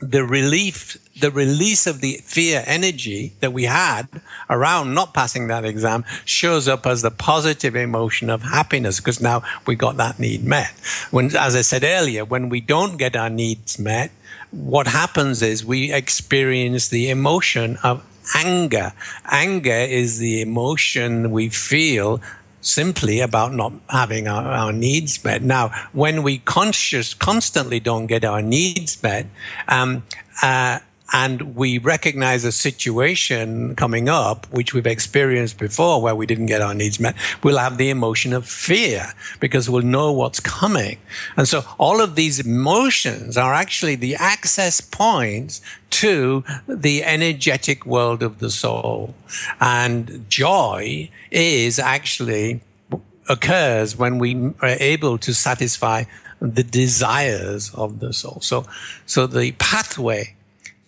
the 0.00 0.24
relief, 0.24 0.98
the 1.20 1.30
release 1.30 1.86
of 1.86 2.00
the 2.00 2.14
fear 2.22 2.62
energy 2.66 3.32
that 3.40 3.52
we 3.52 3.64
had 3.64 4.06
around 4.50 4.92
not 4.92 5.14
passing 5.14 5.46
that 5.48 5.64
exam 5.64 6.04
shows 6.26 6.68
up 6.68 6.86
as 6.86 7.00
the 7.00 7.10
positive 7.10 7.74
emotion 7.74 8.28
of 8.28 8.42
happiness 8.42 9.00
because 9.00 9.20
now 9.22 9.42
we 9.66 9.74
got 9.74 9.96
that 9.96 10.18
need 10.18 10.44
met. 10.44 10.72
When, 11.10 11.34
as 11.36 11.56
I 11.56 11.62
said 11.62 11.82
earlier, 11.82 12.24
when 12.24 12.50
we 12.50 12.60
don't 12.60 12.98
get 12.98 13.16
our 13.16 13.30
needs 13.30 13.78
met, 13.78 14.10
what 14.50 14.86
happens 14.86 15.40
is 15.42 15.64
we 15.64 15.92
experience 15.92 16.88
the 16.88 17.08
emotion 17.08 17.78
of 17.82 18.04
anger. 18.34 18.92
Anger 19.30 19.70
is 19.70 20.18
the 20.18 20.40
emotion 20.42 21.30
we 21.30 21.48
feel 21.48 22.20
simply 22.60 23.20
about 23.20 23.52
not 23.52 23.72
having 23.88 24.26
our, 24.26 24.44
our 24.44 24.72
needs 24.72 25.22
met. 25.24 25.42
Now, 25.42 25.70
when 25.92 26.22
we 26.22 26.38
conscious 26.38 27.14
constantly 27.14 27.78
don't 27.78 28.06
get 28.06 28.24
our 28.24 28.42
needs 28.42 29.00
met, 29.02 29.26
um, 29.68 30.02
uh, 30.42 30.80
and 31.12 31.54
we 31.54 31.78
recognize 31.78 32.44
a 32.44 32.50
situation 32.50 33.76
coming 33.76 34.08
up, 34.08 34.46
which 34.50 34.74
we've 34.74 34.86
experienced 34.86 35.58
before 35.58 36.02
where 36.02 36.16
we 36.16 36.26
didn't 36.26 36.46
get 36.46 36.60
our 36.60 36.74
needs 36.74 36.98
met, 36.98 37.14
we'll 37.42 37.58
have 37.58 37.78
the 37.78 37.90
emotion 37.90 38.32
of 38.32 38.46
fear 38.46 39.12
because 39.38 39.70
we'll 39.70 39.82
know 39.82 40.10
what's 40.12 40.40
coming. 40.40 40.98
And 41.36 41.46
so 41.46 41.62
all 41.78 42.00
of 42.00 42.16
these 42.16 42.40
emotions 42.40 43.36
are 43.36 43.54
actually 43.54 43.94
the 43.94 44.16
access 44.16 44.80
points 44.80 45.60
to 45.96 46.44
the 46.68 47.02
energetic 47.04 47.86
world 47.86 48.22
of 48.22 48.38
the 48.38 48.50
soul. 48.50 49.14
And 49.60 50.26
joy 50.28 51.10
is 51.30 51.78
actually 51.78 52.60
occurs 53.28 53.96
when 53.96 54.18
we 54.18 54.34
are 54.60 54.76
able 54.78 55.16
to 55.18 55.32
satisfy 55.32 56.04
the 56.40 56.62
desires 56.62 57.72
of 57.74 58.00
the 58.00 58.12
soul. 58.12 58.38
So, 58.42 58.66
so 59.06 59.26
the 59.26 59.52
pathway 59.52 60.34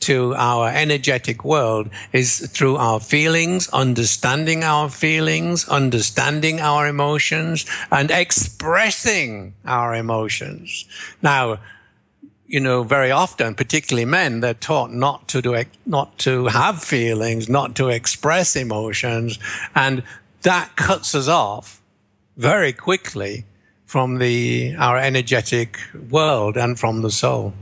to 0.01 0.35
our 0.37 0.69
energetic 0.69 1.45
world 1.45 1.89
is 2.13 2.47
through 2.53 2.77
our 2.77 3.01
feelings, 3.01 3.69
understanding 3.71 4.63
our 4.63 4.89
feelings, 4.89 5.67
understanding 5.69 6.61
our 6.61 6.87
emotions, 6.87 7.67
and 7.91 8.11
expressing 8.11 9.55
our 9.65 9.95
emotions. 9.95 10.85
Now, 11.23 11.59
you 12.49 12.61
know, 12.61 12.83
very 12.83 13.11
often, 13.11 13.55
particularly 13.55 14.07
men, 14.07 14.41
they're 14.41 14.55
taught 14.55 14.91
not 14.91 15.29
to 15.29 15.43
do, 15.43 15.63
not 15.85 16.19
to 16.19 16.47
have 16.47 16.83
feelings, 16.83 17.49
not 17.49 17.77
to 17.77 17.89
express 17.89 18.57
emotions, 18.57 19.39
and 19.75 20.03
that 20.43 20.75
cuts 20.75 21.15
us 21.15 21.29
off 21.29 21.83
very 22.39 22.73
quickly 22.73 23.45
from 23.85 24.19
the 24.19 24.75
our 24.79 24.99
energetic 24.99 25.79
world 26.11 26.57
and 26.57 26.79
from 26.81 27.03
the 27.03 27.11
soul. 27.11 27.53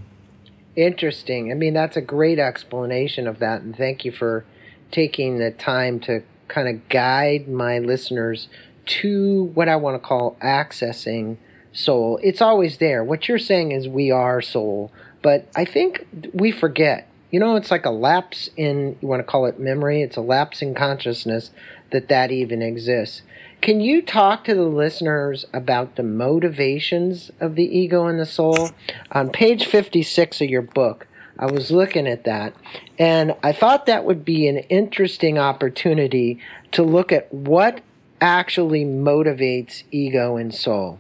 Interesting. 0.77 1.51
I 1.51 1.55
mean, 1.55 1.75
that's 1.75 1.97
a 1.97 2.01
great 2.03 2.39
explanation 2.39 3.27
of 3.27 3.41
that, 3.41 3.63
and 3.63 3.77
thank 3.77 4.05
you 4.05 4.13
for 4.13 4.45
taking 4.93 5.39
the 5.39 5.51
time 5.51 5.99
to 6.01 6.23
kind 6.47 6.69
of 6.69 6.89
guide 6.89 7.49
my 7.49 7.81
listeners 7.81 8.49
to 8.87 9.51
what 9.55 9.69
I 9.69 9.75
want 9.75 10.01
to 10.01 10.07
call 10.07 10.37
accessing 10.41 11.39
soul. 11.77 12.19
It's 12.23 12.41
always 12.41 12.79
there. 12.79 13.05
What 13.05 13.29
you're 13.29 13.39
saying 13.39 13.73
is 13.73 13.89
we 13.89 14.11
are 14.11 14.41
soul, 14.41 14.91
but 15.23 15.49
I 15.55 15.65
think 15.65 16.07
we 16.33 16.51
forget. 16.51 17.09
You 17.31 17.41
know, 17.41 17.57
it's 17.57 17.71
like 17.71 17.85
a 17.85 17.91
lapse 17.91 18.49
in, 18.57 18.97
you 19.01 19.09
want 19.09 19.21
to 19.21 19.25
call 19.25 19.47
it 19.47 19.61
memory, 19.61 20.01
it's 20.01 20.17
a 20.17 20.21
lapse 20.21 20.63
in 20.63 20.75
consciousness 20.75 21.51
that 21.91 22.09
that 22.09 22.31
even 22.31 22.63
exists. 22.63 23.23
Can 23.61 23.81
you 23.81 24.01
talk 24.01 24.45
to 24.45 24.55
the 24.55 24.63
listeners 24.63 25.45
about 25.53 25.97
the 25.97 26.03
motivations 26.03 27.31
of 27.41 27.57
the 27.57 27.65
ego 27.65 28.07
and 28.07 28.19
the 28.19 28.27
soul? 28.27 28.71
On 29.13 29.31
page 29.31 29.67
56 29.67 30.41
of 30.41 30.49
your 30.49 30.63
book, 30.63 31.07
I 31.39 31.47
was 31.47 31.71
looking 31.71 32.07
at 32.07 32.25
that, 32.25 32.55
and 32.99 33.35
I 33.43 33.53
thought 33.53 33.87
that 33.87 34.05
would 34.05 34.25
be 34.25 34.49
an 34.49 34.59
interesting 34.59 35.39
opportunity 35.39 36.39
to 36.73 36.83
look 36.83 37.13
at 37.13 37.33
what 37.33 37.81
actually 38.21 38.85
motivates 38.85 39.83
ego 39.91 40.37
and 40.37 40.55
soul. 40.55 40.99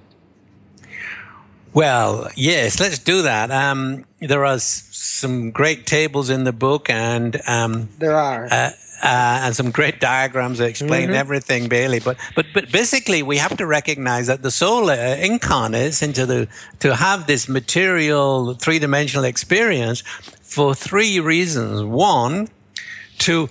Well, 1.76 2.30
yes, 2.34 2.80
let's 2.80 2.98
do 2.98 3.20
that. 3.20 3.50
Um, 3.50 4.06
there 4.18 4.46
are 4.46 4.58
some 4.58 5.50
great 5.50 5.84
tables 5.84 6.30
in 6.30 6.44
the 6.44 6.52
book, 6.54 6.88
and 6.88 7.38
um, 7.46 7.90
there 7.98 8.16
are. 8.16 8.46
Uh, 8.50 8.70
uh, 9.02 9.40
and 9.42 9.54
some 9.54 9.72
great 9.72 10.00
diagrams 10.00 10.56
that 10.56 10.70
explain 10.70 11.08
mm-hmm. 11.08 11.16
everything, 11.16 11.68
Bailey. 11.68 12.00
But 12.00 12.16
but 12.34 12.46
but 12.54 12.72
basically, 12.72 13.22
we 13.22 13.36
have 13.36 13.58
to 13.58 13.66
recognize 13.66 14.26
that 14.28 14.40
the 14.40 14.50
soul 14.50 14.88
uh, 14.88 15.16
incarnates 15.16 16.00
into 16.00 16.24
the 16.24 16.48
to 16.78 16.96
have 16.96 17.26
this 17.26 17.46
material 17.46 18.54
three 18.54 18.78
dimensional 18.78 19.26
experience 19.26 20.00
for 20.40 20.74
three 20.74 21.20
reasons. 21.20 21.82
One, 21.82 22.48
to 23.18 23.50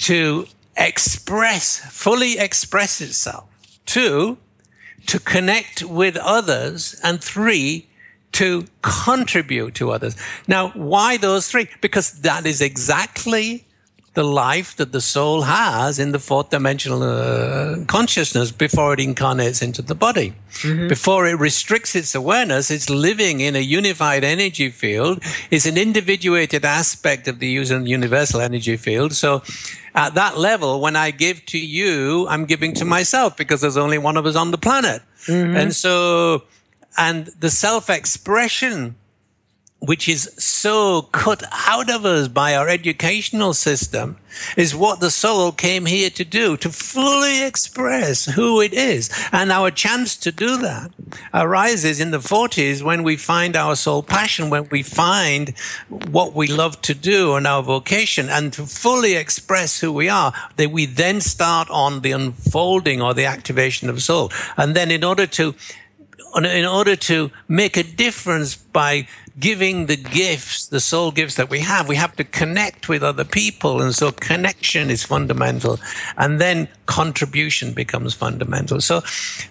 to 0.00 0.46
express 0.76 1.78
fully 1.78 2.38
express 2.38 3.00
itself. 3.00 3.46
Two, 3.86 4.36
to 5.06 5.18
connect 5.18 5.82
with 5.82 6.16
others, 6.16 7.00
and 7.02 7.22
three, 7.22 7.86
to 8.32 8.66
contribute 8.82 9.74
to 9.74 9.90
others. 9.90 10.16
Now, 10.46 10.68
why 10.70 11.16
those 11.16 11.48
three? 11.48 11.68
Because 11.80 12.20
that 12.20 12.46
is 12.46 12.60
exactly 12.60 13.64
the 14.14 14.24
life 14.24 14.74
that 14.76 14.90
the 14.90 15.00
soul 15.00 15.42
has 15.42 16.00
in 16.00 16.10
the 16.10 16.18
fourth 16.18 16.50
dimensional 16.50 17.02
uh, 17.02 17.84
consciousness 17.86 18.50
before 18.50 18.92
it 18.94 19.00
incarnates 19.00 19.62
into 19.62 19.82
the 19.82 19.94
body. 19.94 20.34
Mm-hmm. 20.62 20.88
Before 20.88 21.28
it 21.28 21.38
restricts 21.38 21.94
its 21.94 22.12
awareness, 22.14 22.72
it's 22.72 22.90
living 22.90 23.38
in 23.38 23.54
a 23.54 23.60
unified 23.60 24.24
energy 24.24 24.68
field. 24.70 25.22
It's 25.52 25.64
an 25.64 25.78
individuated 25.78 26.64
aspect 26.64 27.28
of 27.28 27.38
the 27.38 27.48
universal 27.48 28.40
energy 28.40 28.76
field. 28.76 29.12
So 29.12 29.42
at 29.94 30.14
that 30.14 30.36
level, 30.36 30.80
when 30.80 30.96
I 30.96 31.12
give 31.12 31.46
to 31.46 31.58
you, 31.58 32.26
I'm 32.28 32.46
giving 32.46 32.74
to 32.74 32.84
myself 32.84 33.36
because 33.36 33.60
there's 33.60 33.76
only 33.76 33.98
one 33.98 34.16
of 34.16 34.26
us 34.26 34.34
on 34.34 34.50
the 34.50 34.58
planet. 34.58 35.02
Mm-hmm. 35.26 35.56
And 35.56 35.74
so, 35.74 36.42
and 36.98 37.26
the 37.38 37.50
self 37.50 37.88
expression 37.88 38.96
which 39.80 40.08
is 40.08 40.30
so 40.36 41.02
cut 41.12 41.42
out 41.66 41.90
of 41.90 42.04
us 42.04 42.28
by 42.28 42.54
our 42.54 42.68
educational 42.68 43.54
system 43.54 44.16
is 44.56 44.74
what 44.74 45.00
the 45.00 45.10
soul 45.10 45.52
came 45.52 45.86
here 45.86 46.10
to 46.10 46.24
do, 46.24 46.56
to 46.58 46.70
fully 46.70 47.42
express 47.42 48.26
who 48.26 48.60
it 48.60 48.72
is. 48.72 49.10
And 49.32 49.50
our 49.50 49.70
chance 49.70 50.16
to 50.18 50.32
do 50.32 50.58
that 50.58 50.90
arises 51.34 51.98
in 51.98 52.10
the 52.10 52.18
40s 52.18 52.82
when 52.82 53.02
we 53.02 53.16
find 53.16 53.56
our 53.56 53.74
soul 53.74 54.02
passion, 54.02 54.50
when 54.50 54.68
we 54.70 54.82
find 54.82 55.56
what 55.88 56.34
we 56.34 56.46
love 56.46 56.80
to 56.82 56.94
do 56.94 57.34
and 57.34 57.46
our 57.46 57.62
vocation 57.62 58.28
and 58.28 58.52
to 58.52 58.66
fully 58.66 59.16
express 59.16 59.80
who 59.80 59.92
we 59.92 60.08
are, 60.08 60.32
that 60.56 60.70
we 60.70 60.86
then 60.86 61.20
start 61.20 61.68
on 61.70 62.02
the 62.02 62.12
unfolding 62.12 63.00
or 63.02 63.14
the 63.14 63.24
activation 63.24 63.88
of 63.88 64.02
soul. 64.02 64.30
And 64.56 64.76
then 64.76 64.90
in 64.90 65.04
order 65.04 65.26
to 65.26 65.54
in 66.36 66.64
order 66.64 66.96
to 66.96 67.30
make 67.48 67.76
a 67.76 67.82
difference 67.82 68.54
by 68.54 69.06
giving 69.38 69.86
the 69.86 69.96
gifts, 69.96 70.66
the 70.66 70.80
soul 70.80 71.10
gifts 71.10 71.36
that 71.36 71.50
we 71.50 71.60
have, 71.60 71.88
we 71.88 71.96
have 71.96 72.14
to 72.16 72.24
connect 72.24 72.88
with 72.88 73.02
other 73.02 73.24
people. 73.24 73.80
And 73.80 73.94
so 73.94 74.12
connection 74.12 74.90
is 74.90 75.02
fundamental. 75.02 75.78
And 76.16 76.40
then 76.40 76.68
contribution 76.86 77.72
becomes 77.72 78.14
fundamental. 78.14 78.80
So 78.80 79.02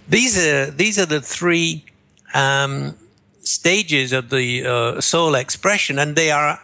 these 0.07 0.37
are, 0.37 0.69
these 0.69 0.99
are 0.99 1.05
the 1.05 1.21
three, 1.21 1.85
um, 2.33 2.95
stages 3.41 4.13
of 4.13 4.29
the 4.29 4.65
uh, 4.65 5.01
soul 5.01 5.35
expression 5.35 5.97
and 5.97 6.15
they 6.15 6.29
are 6.29 6.59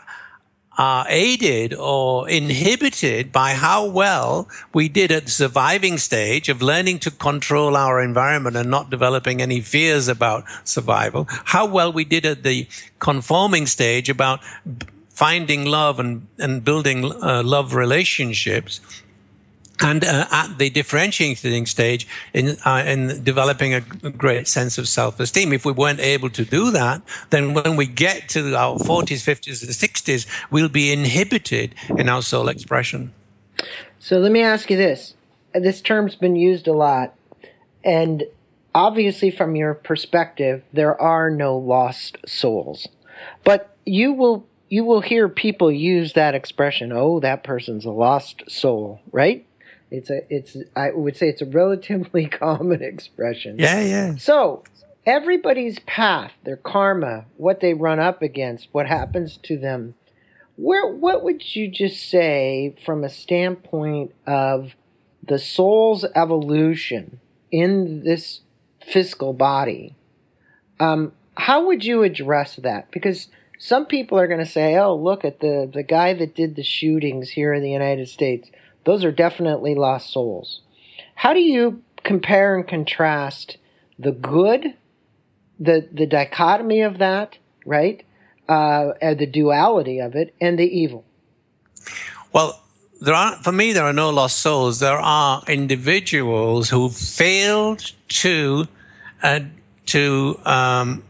are 0.78 1.06
aided 1.10 1.74
or 1.74 2.28
inhibited 2.30 3.32
by 3.32 3.54
how 3.54 3.86
well 3.86 4.48
we 4.74 4.90
did 4.90 5.12
at 5.12 5.26
the 5.26 5.32
surviving 5.32 5.98
stage 5.98 6.50
of 6.50 6.62
learning 6.62 7.00
to 7.00 7.12
control 7.12 7.76
our 7.76 8.02
environment 8.02 8.56
and 8.56 8.70
not 8.70 8.90
developing 8.90 9.42
any 9.42 9.62
fears 9.62 10.08
about 10.08 10.44
survival, 10.64 11.26
how 11.30 11.66
well 11.66 11.92
we 11.92 12.04
did 12.04 12.26
at 12.26 12.44
the 12.44 12.68
conforming 13.00 13.66
stage 13.66 14.10
about 14.10 14.42
finding 15.10 15.66
love 15.66 16.00
and, 16.00 16.28
and 16.38 16.66
building 16.66 17.06
uh, 17.06 17.42
love 17.44 17.74
relationships 17.74 18.82
and 19.82 20.04
uh, 20.04 20.26
at 20.32 20.58
the 20.58 20.70
differentiating 20.70 21.66
stage 21.66 22.08
in, 22.34 22.58
uh, 22.66 22.84
in 22.86 23.24
developing 23.24 23.74
a 23.74 23.82
great 23.82 24.48
sense 24.48 24.78
of 24.78 24.88
self-esteem. 24.88 25.52
If 25.54 25.66
we 25.66 25.72
weren't 25.72 26.00
able 26.00 26.30
to 26.30 26.46
do 26.46 26.72
that, 26.72 27.02
then 27.30 27.54
when 27.54 27.76
we 27.76 27.86
get 27.86 28.30
to 28.30 28.56
our 28.56 28.78
40s, 28.78 29.24
50s, 29.24 29.64
and 29.64 29.72
60s, 29.72 30.28
we'll 30.50 30.70
be 30.70 30.92
inhibited 30.92 31.76
in 31.98 32.10
our 32.10 32.22
soul 32.22 32.48
expression. 32.48 33.14
So 34.00 34.18
let 34.20 34.32
me 34.32 34.42
ask 34.42 34.70
you 34.70 34.78
this. 34.78 35.16
This 35.54 35.82
term's 35.82 36.16
been 36.16 36.36
used 36.36 36.68
a 36.68 36.74
lot, 36.74 37.16
and 37.84 38.24
obviously 38.74 39.32
from 39.32 39.56
your 39.56 39.74
perspective, 39.74 40.64
there 40.74 41.00
are 41.00 41.30
no 41.30 41.58
lost 41.58 42.18
souls. 42.28 42.88
But 43.44 43.76
you 43.86 44.12
will 44.14 44.46
you 44.68 44.84
will 44.84 45.02
hear 45.02 45.30
people 45.30 45.72
use 45.72 46.14
that 46.14 46.36
expression, 46.36 46.92
oh, 46.92 47.20
that 47.20 47.44
person's 47.44 47.86
a 47.86 47.92
lost 47.92 48.44
soul, 48.50 49.00
right? 49.12 49.45
It's 49.98 50.10
a 50.10 50.22
it's 50.30 50.58
I 50.76 50.92
would 50.92 51.16
say 51.16 51.30
it's 51.30 51.42
a 51.42 51.46
relatively 51.46 52.28
common 52.28 52.82
expression. 52.82 53.58
Yeah, 53.60 53.82
yeah. 53.82 54.16
So 54.18 54.64
everybody's 55.06 55.80
path, 55.80 56.34
their 56.44 56.58
karma, 56.58 57.26
what 57.38 57.60
they 57.60 57.74
run 57.74 58.00
up 58.00 58.22
against, 58.22 58.70
what 58.72 58.88
happens 58.88 59.38
to 59.44 59.58
them. 59.58 59.96
Where 60.58 60.88
what 60.88 61.24
would 61.24 61.56
you 61.56 61.68
just 61.68 62.10
say 62.10 62.76
from 62.86 63.04
a 63.04 63.10
standpoint 63.10 64.14
of 64.26 64.74
the 65.22 65.40
soul's 65.40 66.06
evolution 66.16 67.20
in 67.52 68.04
this 68.04 68.42
physical 68.86 69.34
body? 69.34 69.96
Um, 70.80 71.14
how 71.36 71.68
would 71.68 71.84
you 71.84 72.04
address 72.04 72.56
that? 72.58 72.92
Because 72.92 73.28
some 73.58 73.86
people 73.86 74.18
are 74.18 74.28
going 74.28 74.40
to 74.40 74.46
say, 74.46 74.78
"Oh, 74.78 74.96
look 74.96 75.26
at 75.26 75.40
the 75.40 75.70
the 75.72 75.84
guy 75.84 76.14
that 76.14 76.36
did 76.36 76.56
the 76.56 76.64
shootings 76.64 77.30
here 77.30 77.54
in 77.54 77.64
the 77.64 77.72
United 77.72 78.08
States." 78.08 78.50
Those 78.86 79.04
are 79.04 79.12
definitely 79.12 79.76
lost 79.76 80.12
souls. 80.12 80.62
How 81.16 81.34
do 81.34 81.40
you 81.40 81.82
compare 82.04 82.56
and 82.56 82.68
contrast 82.68 83.58
the 83.98 84.12
good, 84.12 84.74
the 85.60 85.88
the 85.92 86.06
dichotomy 86.06 86.82
of 86.82 87.00
that, 87.00 87.38
right? 87.66 88.04
Uh, 88.48 88.94
the 89.02 89.26
duality 89.26 90.00
of 90.00 90.16
it, 90.16 90.36
and 90.40 90.60
the 90.60 90.66
evil. 90.66 91.04
Well, 92.32 92.62
there 93.02 93.16
are 93.16 93.42
for 93.42 93.52
me 93.52 93.74
there 93.74 93.86
are 93.86 93.94
no 93.94 94.10
lost 94.12 94.40
souls. 94.40 94.80
There 94.80 95.00
are 95.00 95.42
individuals 95.48 96.70
who 96.70 96.90
failed 96.90 97.92
to 98.10 98.68
uh, 99.24 99.40
to 99.88 100.40
um, 100.46 101.04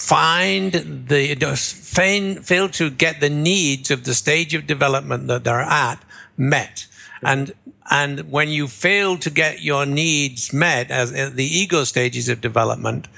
find 0.00 0.72
the 1.08 2.38
fail 2.42 2.68
to 2.70 2.90
get 2.90 3.20
the 3.20 3.28
needs 3.28 3.90
of 3.90 4.04
the 4.04 4.14
stage 4.14 4.54
of 4.54 4.66
development 4.66 5.26
that 5.28 5.44
they're 5.44 5.60
at 5.60 6.02
met. 6.38 6.86
And 7.22 7.52
and 7.90 8.30
when 8.30 8.48
you 8.48 8.66
fail 8.66 9.18
to 9.18 9.28
get 9.28 9.62
your 9.62 9.84
needs 9.84 10.52
met 10.54 10.90
as 10.90 11.12
the 11.12 11.44
ego 11.44 11.84
stages 11.84 12.30
of 12.30 12.40
development, 12.40 13.08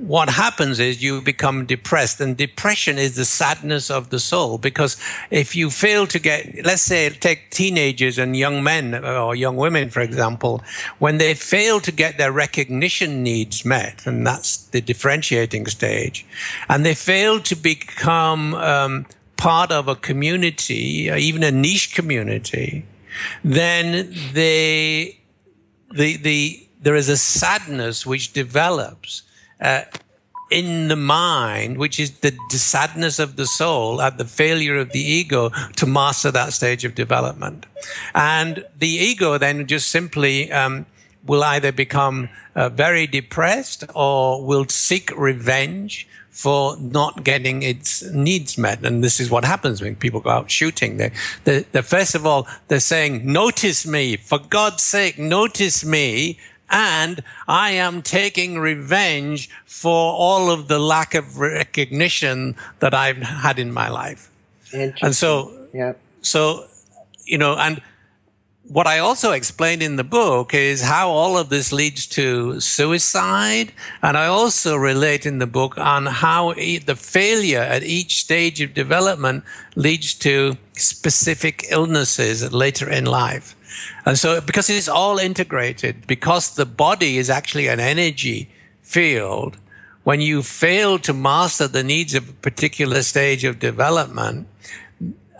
what 0.00 0.30
happens 0.30 0.80
is 0.80 1.02
you 1.02 1.20
become 1.20 1.66
depressed 1.66 2.20
and 2.20 2.36
depression 2.36 2.96
is 2.98 3.16
the 3.16 3.24
sadness 3.24 3.90
of 3.90 4.08
the 4.08 4.18
soul 4.18 4.56
because 4.56 4.96
if 5.30 5.54
you 5.54 5.68
fail 5.68 6.06
to 6.06 6.18
get 6.18 6.64
let's 6.64 6.82
say 6.82 7.10
take 7.10 7.50
teenagers 7.50 8.16
and 8.16 8.34
young 8.34 8.62
men 8.62 9.04
or 9.04 9.34
young 9.34 9.56
women 9.56 9.90
for 9.90 10.00
example 10.00 10.62
when 10.98 11.18
they 11.18 11.34
fail 11.34 11.80
to 11.80 11.92
get 11.92 12.16
their 12.16 12.32
recognition 12.32 13.22
needs 13.22 13.64
met 13.64 14.06
and 14.06 14.26
that's 14.26 14.56
the 14.68 14.80
differentiating 14.80 15.66
stage 15.66 16.24
and 16.70 16.84
they 16.84 16.94
fail 16.94 17.38
to 17.38 17.54
become 17.54 18.54
um, 18.54 19.04
part 19.36 19.70
of 19.70 19.86
a 19.86 19.94
community 19.94 21.10
even 21.14 21.42
a 21.42 21.50
niche 21.50 21.94
community 21.94 22.84
then 23.44 24.14
they, 24.32 25.18
the, 25.92 26.16
the, 26.16 26.68
there 26.80 26.94
is 26.94 27.08
a 27.08 27.16
sadness 27.16 28.06
which 28.06 28.32
develops 28.32 29.22
uh, 29.60 29.82
in 30.50 30.88
the 30.88 30.96
mind, 30.96 31.78
which 31.78 32.00
is 32.00 32.10
the, 32.18 32.36
sadness 32.50 33.18
of 33.18 33.36
the 33.36 33.46
soul 33.46 34.02
at 34.02 34.18
the 34.18 34.24
failure 34.24 34.76
of 34.76 34.90
the 34.90 35.00
ego 35.00 35.50
to 35.76 35.86
master 35.86 36.30
that 36.30 36.52
stage 36.52 36.84
of 36.84 36.94
development. 36.94 37.66
And 38.14 38.64
the 38.78 38.88
ego 38.88 39.38
then 39.38 39.66
just 39.66 39.88
simply 39.90 40.50
um, 40.50 40.86
will 41.24 41.44
either 41.44 41.70
become 41.70 42.28
uh, 42.56 42.68
very 42.68 43.06
depressed 43.06 43.84
or 43.94 44.44
will 44.44 44.66
seek 44.68 45.16
revenge 45.16 46.08
for 46.30 46.76
not 46.78 47.24
getting 47.24 47.62
its 47.62 48.02
needs 48.10 48.56
met. 48.56 48.84
And 48.84 49.02
this 49.04 49.20
is 49.20 49.30
what 49.30 49.44
happens 49.44 49.82
when 49.82 49.96
people 49.96 50.20
go 50.20 50.30
out 50.30 50.50
shooting. 50.50 50.96
They, 50.96 51.12
they, 51.44 51.60
they, 51.72 51.82
first 51.82 52.14
of 52.14 52.24
all, 52.24 52.48
they're 52.68 52.80
saying, 52.80 53.30
notice 53.30 53.86
me, 53.86 54.16
for 54.16 54.38
God's 54.38 54.82
sake, 54.82 55.18
notice 55.18 55.84
me. 55.84 56.38
And 56.70 57.22
I 57.48 57.72
am 57.72 58.02
taking 58.02 58.58
revenge 58.58 59.50
for 59.66 60.12
all 60.12 60.50
of 60.50 60.68
the 60.68 60.78
lack 60.78 61.14
of 61.14 61.38
recognition 61.38 62.54
that 62.78 62.94
I've 62.94 63.18
had 63.18 63.58
in 63.58 63.72
my 63.72 63.88
life. 63.88 64.30
And 64.72 65.14
so, 65.14 65.52
yeah. 65.74 65.94
so, 66.22 66.66
you 67.24 67.38
know, 67.38 67.56
and 67.56 67.82
what 68.70 68.86
I 68.86 69.00
also 69.00 69.32
explained 69.32 69.82
in 69.82 69.96
the 69.96 70.04
book 70.04 70.54
is 70.54 70.80
how 70.80 71.10
all 71.10 71.36
of 71.36 71.48
this 71.48 71.72
leads 71.72 72.06
to 72.08 72.60
suicide. 72.60 73.72
And 74.00 74.16
I 74.16 74.26
also 74.26 74.76
relate 74.76 75.26
in 75.26 75.40
the 75.40 75.46
book 75.48 75.76
on 75.76 76.06
how 76.06 76.54
the 76.54 76.94
failure 76.96 77.58
at 77.58 77.82
each 77.82 78.20
stage 78.20 78.60
of 78.60 78.72
development 78.72 79.42
leads 79.74 80.14
to 80.14 80.56
specific 80.74 81.66
illnesses 81.68 82.52
later 82.52 82.88
in 82.88 83.06
life. 83.06 83.56
And 84.06 84.16
so, 84.16 84.40
because 84.40 84.70
it's 84.70 84.88
all 84.88 85.18
integrated, 85.18 86.06
because 86.06 86.54
the 86.54 86.66
body 86.66 87.18
is 87.18 87.28
actually 87.28 87.66
an 87.66 87.80
energy 87.80 88.50
field, 88.82 89.56
when 90.04 90.20
you 90.20 90.44
fail 90.44 90.98
to 91.00 91.12
master 91.12 91.66
the 91.66 91.82
needs 91.82 92.14
of 92.14 92.28
a 92.28 92.34
particular 92.34 93.02
stage 93.02 93.42
of 93.42 93.58
development 93.58 94.46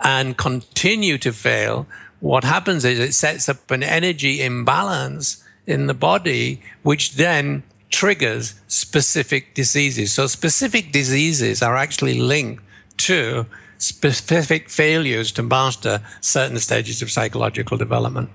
and 0.03 0.37
continue 0.37 1.17
to 1.17 1.31
fail, 1.31 1.87
what 2.21 2.43
happens 2.43 2.85
is 2.85 2.99
it 2.99 3.13
sets 3.13 3.49
up 3.49 3.69
an 3.71 3.83
energy 3.83 4.41
imbalance 4.41 5.43
in 5.67 5.87
the 5.87 5.93
body, 5.93 6.61
which 6.83 7.15
then 7.15 7.63
triggers 7.89 8.55
specific 8.67 9.53
diseases. 9.53 10.13
So 10.13 10.27
specific 10.27 10.91
diseases 10.91 11.61
are 11.61 11.75
actually 11.75 12.19
linked 12.19 12.63
to 12.97 13.45
specific 13.77 14.69
failures 14.69 15.31
to 15.33 15.43
master 15.43 16.01
certain 16.21 16.59
stages 16.59 17.01
of 17.01 17.11
psychological 17.11 17.77
development. 17.77 18.29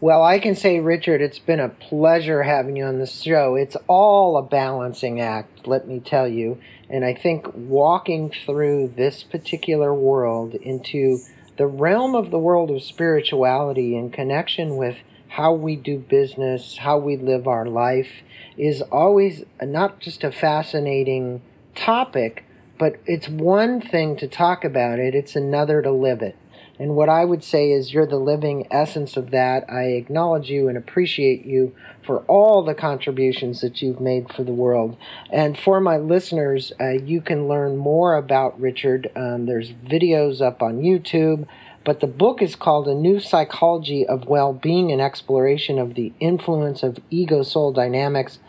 Well, 0.00 0.22
I 0.22 0.38
can 0.38 0.54
say, 0.54 0.78
Richard, 0.78 1.20
it's 1.20 1.40
been 1.40 1.58
a 1.58 1.68
pleasure 1.68 2.42
having 2.42 2.76
you 2.76 2.84
on 2.84 2.98
the 2.98 3.06
show. 3.06 3.56
It's 3.56 3.76
all 3.88 4.36
a 4.36 4.42
balancing 4.42 5.20
act, 5.20 5.66
let 5.66 5.88
me 5.88 5.98
tell 6.00 6.28
you. 6.28 6.60
And 6.88 7.04
I 7.04 7.14
think 7.14 7.46
walking 7.54 8.30
through 8.30 8.94
this 8.96 9.22
particular 9.24 9.92
world 9.92 10.54
into 10.54 11.18
the 11.58 11.66
realm 11.66 12.14
of 12.14 12.30
the 12.30 12.38
world 12.38 12.70
of 12.70 12.82
spirituality 12.82 13.96
in 13.96 14.10
connection 14.10 14.76
with 14.76 14.96
how 15.28 15.52
we 15.52 15.76
do 15.76 15.98
business, 15.98 16.78
how 16.78 16.96
we 16.96 17.16
live 17.16 17.46
our 17.46 17.66
life, 17.66 18.08
is 18.56 18.80
always 18.80 19.44
not 19.60 20.00
just 20.00 20.24
a 20.24 20.32
fascinating 20.32 21.42
topic, 21.74 22.44
but 22.78 22.96
it's 23.06 23.28
one 23.28 23.80
thing 23.80 24.16
to 24.16 24.26
talk 24.28 24.64
about 24.64 24.98
it, 24.98 25.14
it's 25.14 25.36
another 25.36 25.82
to 25.82 25.90
live 25.90 26.22
it. 26.22 26.36
And 26.78 26.94
what 26.94 27.08
I 27.08 27.24
would 27.24 27.42
say 27.42 27.72
is 27.72 27.92
you're 27.92 28.06
the 28.06 28.16
living 28.16 28.66
essence 28.70 29.16
of 29.16 29.30
that. 29.32 29.68
I 29.68 29.84
acknowledge 29.84 30.48
you 30.48 30.68
and 30.68 30.78
appreciate 30.78 31.44
you 31.44 31.74
for 32.06 32.20
all 32.20 32.64
the 32.64 32.74
contributions 32.74 33.60
that 33.60 33.82
you've 33.82 34.00
made 34.00 34.32
for 34.32 34.44
the 34.44 34.52
world. 34.52 34.96
And 35.30 35.58
for 35.58 35.80
my 35.80 35.96
listeners, 35.96 36.72
uh, 36.80 36.90
you 36.90 37.20
can 37.20 37.48
learn 37.48 37.76
more 37.76 38.14
about 38.14 38.60
Richard. 38.60 39.10
Um, 39.16 39.46
there's 39.46 39.72
videos 39.72 40.40
up 40.40 40.62
on 40.62 40.80
YouTube. 40.80 41.46
But 41.84 42.00
the 42.00 42.06
book 42.06 42.42
is 42.42 42.54
called 42.54 42.86
A 42.86 42.94
New 42.94 43.18
Psychology 43.18 44.06
of 44.06 44.26
Well 44.26 44.52
Being 44.52 44.92
and 44.92 45.00
Exploration 45.00 45.78
of 45.78 45.94
the 45.94 46.12
Influence 46.20 46.82
of 46.82 46.98
Ego 47.08 47.42
Soul 47.42 47.72
Dynamics 47.72 48.40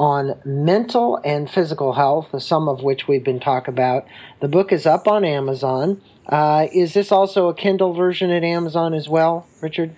on 0.00 0.40
mental 0.46 1.20
and 1.24 1.48
physical 1.48 1.92
health, 1.92 2.28
some 2.42 2.68
of 2.68 2.82
which 2.82 3.06
we've 3.06 3.22
been 3.22 3.38
talking 3.38 3.74
about. 3.74 4.06
The 4.40 4.48
book 4.48 4.72
is 4.72 4.86
up 4.86 5.06
on 5.06 5.26
Amazon. 5.26 6.00
Uh, 6.26 6.68
is 6.72 6.94
this 6.94 7.12
also 7.12 7.48
a 7.48 7.54
Kindle 7.54 7.92
version 7.92 8.30
at 8.30 8.42
Amazon 8.42 8.94
as 8.94 9.10
well, 9.10 9.46
Richard? 9.60 9.94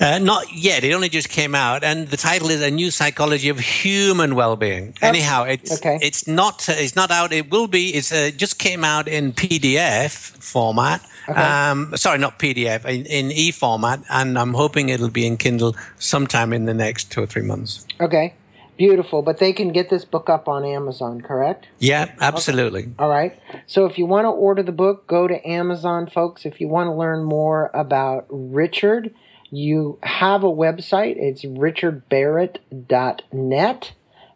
Uh, 0.00 0.18
not 0.18 0.46
yet. 0.52 0.82
It 0.82 0.92
only 0.92 1.08
just 1.08 1.28
came 1.28 1.54
out, 1.54 1.84
and 1.84 2.08
the 2.08 2.16
title 2.16 2.50
is 2.50 2.62
"A 2.62 2.70
New 2.70 2.90
Psychology 2.90 3.48
of 3.48 3.60
Human 3.60 4.34
Well-Being." 4.34 4.94
Oh, 5.00 5.06
Anyhow, 5.06 5.44
it's 5.44 5.78
okay. 5.78 5.98
it's 6.02 6.26
not 6.26 6.68
it's 6.68 6.96
not 6.96 7.12
out. 7.12 7.32
It 7.32 7.48
will 7.50 7.68
be. 7.68 7.90
It's 7.90 8.10
uh, 8.10 8.32
just 8.36 8.58
came 8.58 8.82
out 8.82 9.06
in 9.06 9.32
PDF 9.32 10.10
format. 10.42 11.06
Okay. 11.28 11.40
Um, 11.40 11.96
sorry, 11.96 12.18
not 12.18 12.40
PDF 12.40 12.84
in, 12.84 13.06
in 13.06 13.30
e 13.30 13.52
format, 13.52 14.02
and 14.10 14.36
I'm 14.36 14.54
hoping 14.54 14.88
it'll 14.88 15.10
be 15.10 15.26
in 15.26 15.36
Kindle 15.36 15.76
sometime 16.00 16.52
in 16.52 16.64
the 16.64 16.74
next 16.74 17.12
two 17.12 17.22
or 17.22 17.26
three 17.26 17.42
months. 17.42 17.86
Okay. 18.00 18.34
Beautiful, 18.82 19.22
but 19.22 19.38
they 19.38 19.52
can 19.52 19.70
get 19.70 19.90
this 19.90 20.04
book 20.04 20.28
up 20.28 20.48
on 20.48 20.64
Amazon, 20.64 21.20
correct? 21.20 21.68
Yeah, 21.78 22.12
absolutely. 22.20 22.82
Okay. 22.82 22.94
All 22.98 23.08
right. 23.08 23.38
So 23.68 23.86
if 23.86 23.96
you 23.96 24.06
want 24.06 24.24
to 24.24 24.30
order 24.30 24.64
the 24.64 24.72
book, 24.72 25.06
go 25.06 25.28
to 25.28 25.48
Amazon, 25.48 26.08
folks. 26.08 26.44
If 26.44 26.60
you 26.60 26.66
want 26.66 26.88
to 26.88 26.92
learn 26.92 27.22
more 27.22 27.70
about 27.74 28.26
Richard, 28.28 29.14
you 29.52 30.00
have 30.02 30.42
a 30.42 30.50
website. 30.50 31.14
It's 31.16 31.44
richardbarrett.net. 31.44 33.92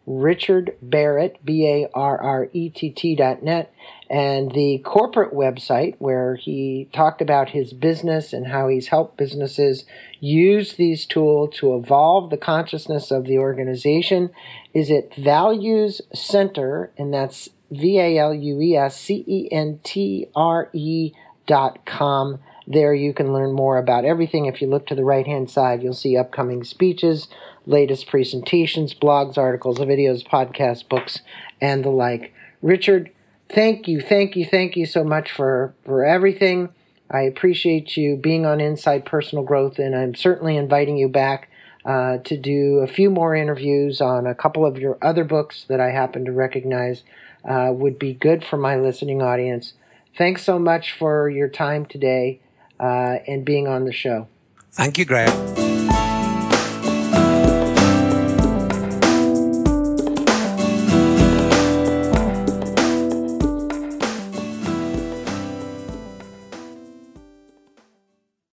Richard 0.07 0.77
Barrett, 0.81 1.37
B 1.45 1.67
A 1.67 1.89
R 1.93 2.17
R 2.17 2.49
E 2.53 2.69
T 2.69 2.89
T 2.89 3.13
dot 3.13 3.43
net 3.43 3.73
and 4.09 4.51
the 4.53 4.79
corporate 4.85 5.33
website 5.33 5.95
where 5.99 6.35
he 6.35 6.89
talked 6.93 7.21
about 7.21 7.49
his 7.49 7.73
business 7.73 8.31
and 8.31 8.47
how 8.47 8.69
he's 8.69 8.87
helped 8.87 9.17
businesses 9.17 9.83
use 10.21 10.73
these 10.75 11.05
tools 11.05 11.55
to 11.57 11.75
evolve 11.75 12.29
the 12.29 12.37
consciousness 12.37 13.11
of 13.11 13.25
the 13.25 13.37
organization 13.37 14.29
is 14.73 14.89
at 14.89 15.13
Values 15.15 16.01
Centre, 16.13 16.91
and 16.97 17.13
that's 17.13 17.49
V 17.69 17.99
A 17.99 18.17
L 18.17 18.33
U 18.33 18.61
E 18.61 18.77
S 18.77 18.97
C 18.97 19.25
E 19.27 19.49
N 19.51 19.79
T 19.83 20.27
R 20.33 20.69
E 20.73 21.11
dot 21.47 21.85
com. 21.85 22.39
There 22.65 22.93
you 22.93 23.13
can 23.13 23.33
learn 23.33 23.53
more 23.53 23.77
about 23.77 24.05
everything. 24.05 24.45
If 24.45 24.61
you 24.61 24.67
look 24.67 24.87
to 24.87 24.95
the 24.95 25.03
right 25.03 25.25
hand 25.25 25.49
side, 25.49 25.83
you'll 25.83 25.93
see 25.93 26.17
upcoming 26.17 26.63
speeches, 26.63 27.27
latest 27.67 28.07
presentations, 28.07 28.93
blogs, 28.93 29.37
articles, 29.37 29.77
videos, 29.77 30.25
podcasts, 30.27 30.87
books, 30.87 31.21
and 31.61 31.83
the 31.83 31.89
like. 31.89 32.33
Richard, 32.61 33.11
thank 33.49 33.87
you, 33.87 34.01
thank 34.01 34.35
you, 34.35 34.45
thank 34.45 34.75
you 34.75 34.85
so 34.85 35.03
much 35.03 35.31
for, 35.31 35.75
for 35.85 36.03
everything. 36.03 36.69
I 37.11 37.21
appreciate 37.21 37.95
you 37.95 38.17
being 38.17 38.45
on 38.45 38.59
Inside 38.59 39.05
Personal 39.05 39.43
Growth, 39.43 39.79
and 39.79 39.95
I'm 39.95 40.15
certainly 40.15 40.57
inviting 40.57 40.97
you 40.97 41.07
back 41.07 41.49
uh, 41.85 42.17
to 42.17 42.35
do 42.35 42.79
a 42.79 42.87
few 42.87 43.09
more 43.09 43.35
interviews 43.35 44.01
on 44.01 44.27
a 44.27 44.35
couple 44.35 44.65
of 44.65 44.77
your 44.77 44.97
other 45.01 45.23
books 45.23 45.65
that 45.69 45.79
I 45.79 45.91
happen 45.91 46.25
to 46.25 46.31
recognize 46.31 47.03
uh, 47.47 47.71
would 47.71 47.97
be 47.97 48.13
good 48.13 48.43
for 48.43 48.57
my 48.57 48.75
listening 48.75 49.21
audience. 49.21 49.73
Thanks 50.17 50.43
so 50.43 50.59
much 50.59 50.91
for 50.91 51.29
your 51.29 51.47
time 51.47 51.85
today 51.85 52.41
uh, 52.79 53.17
and 53.27 53.45
being 53.45 53.67
on 53.67 53.85
the 53.85 53.93
show. 53.93 54.27
Thank 54.71 54.97
you, 54.97 55.05
Graham. 55.05 55.76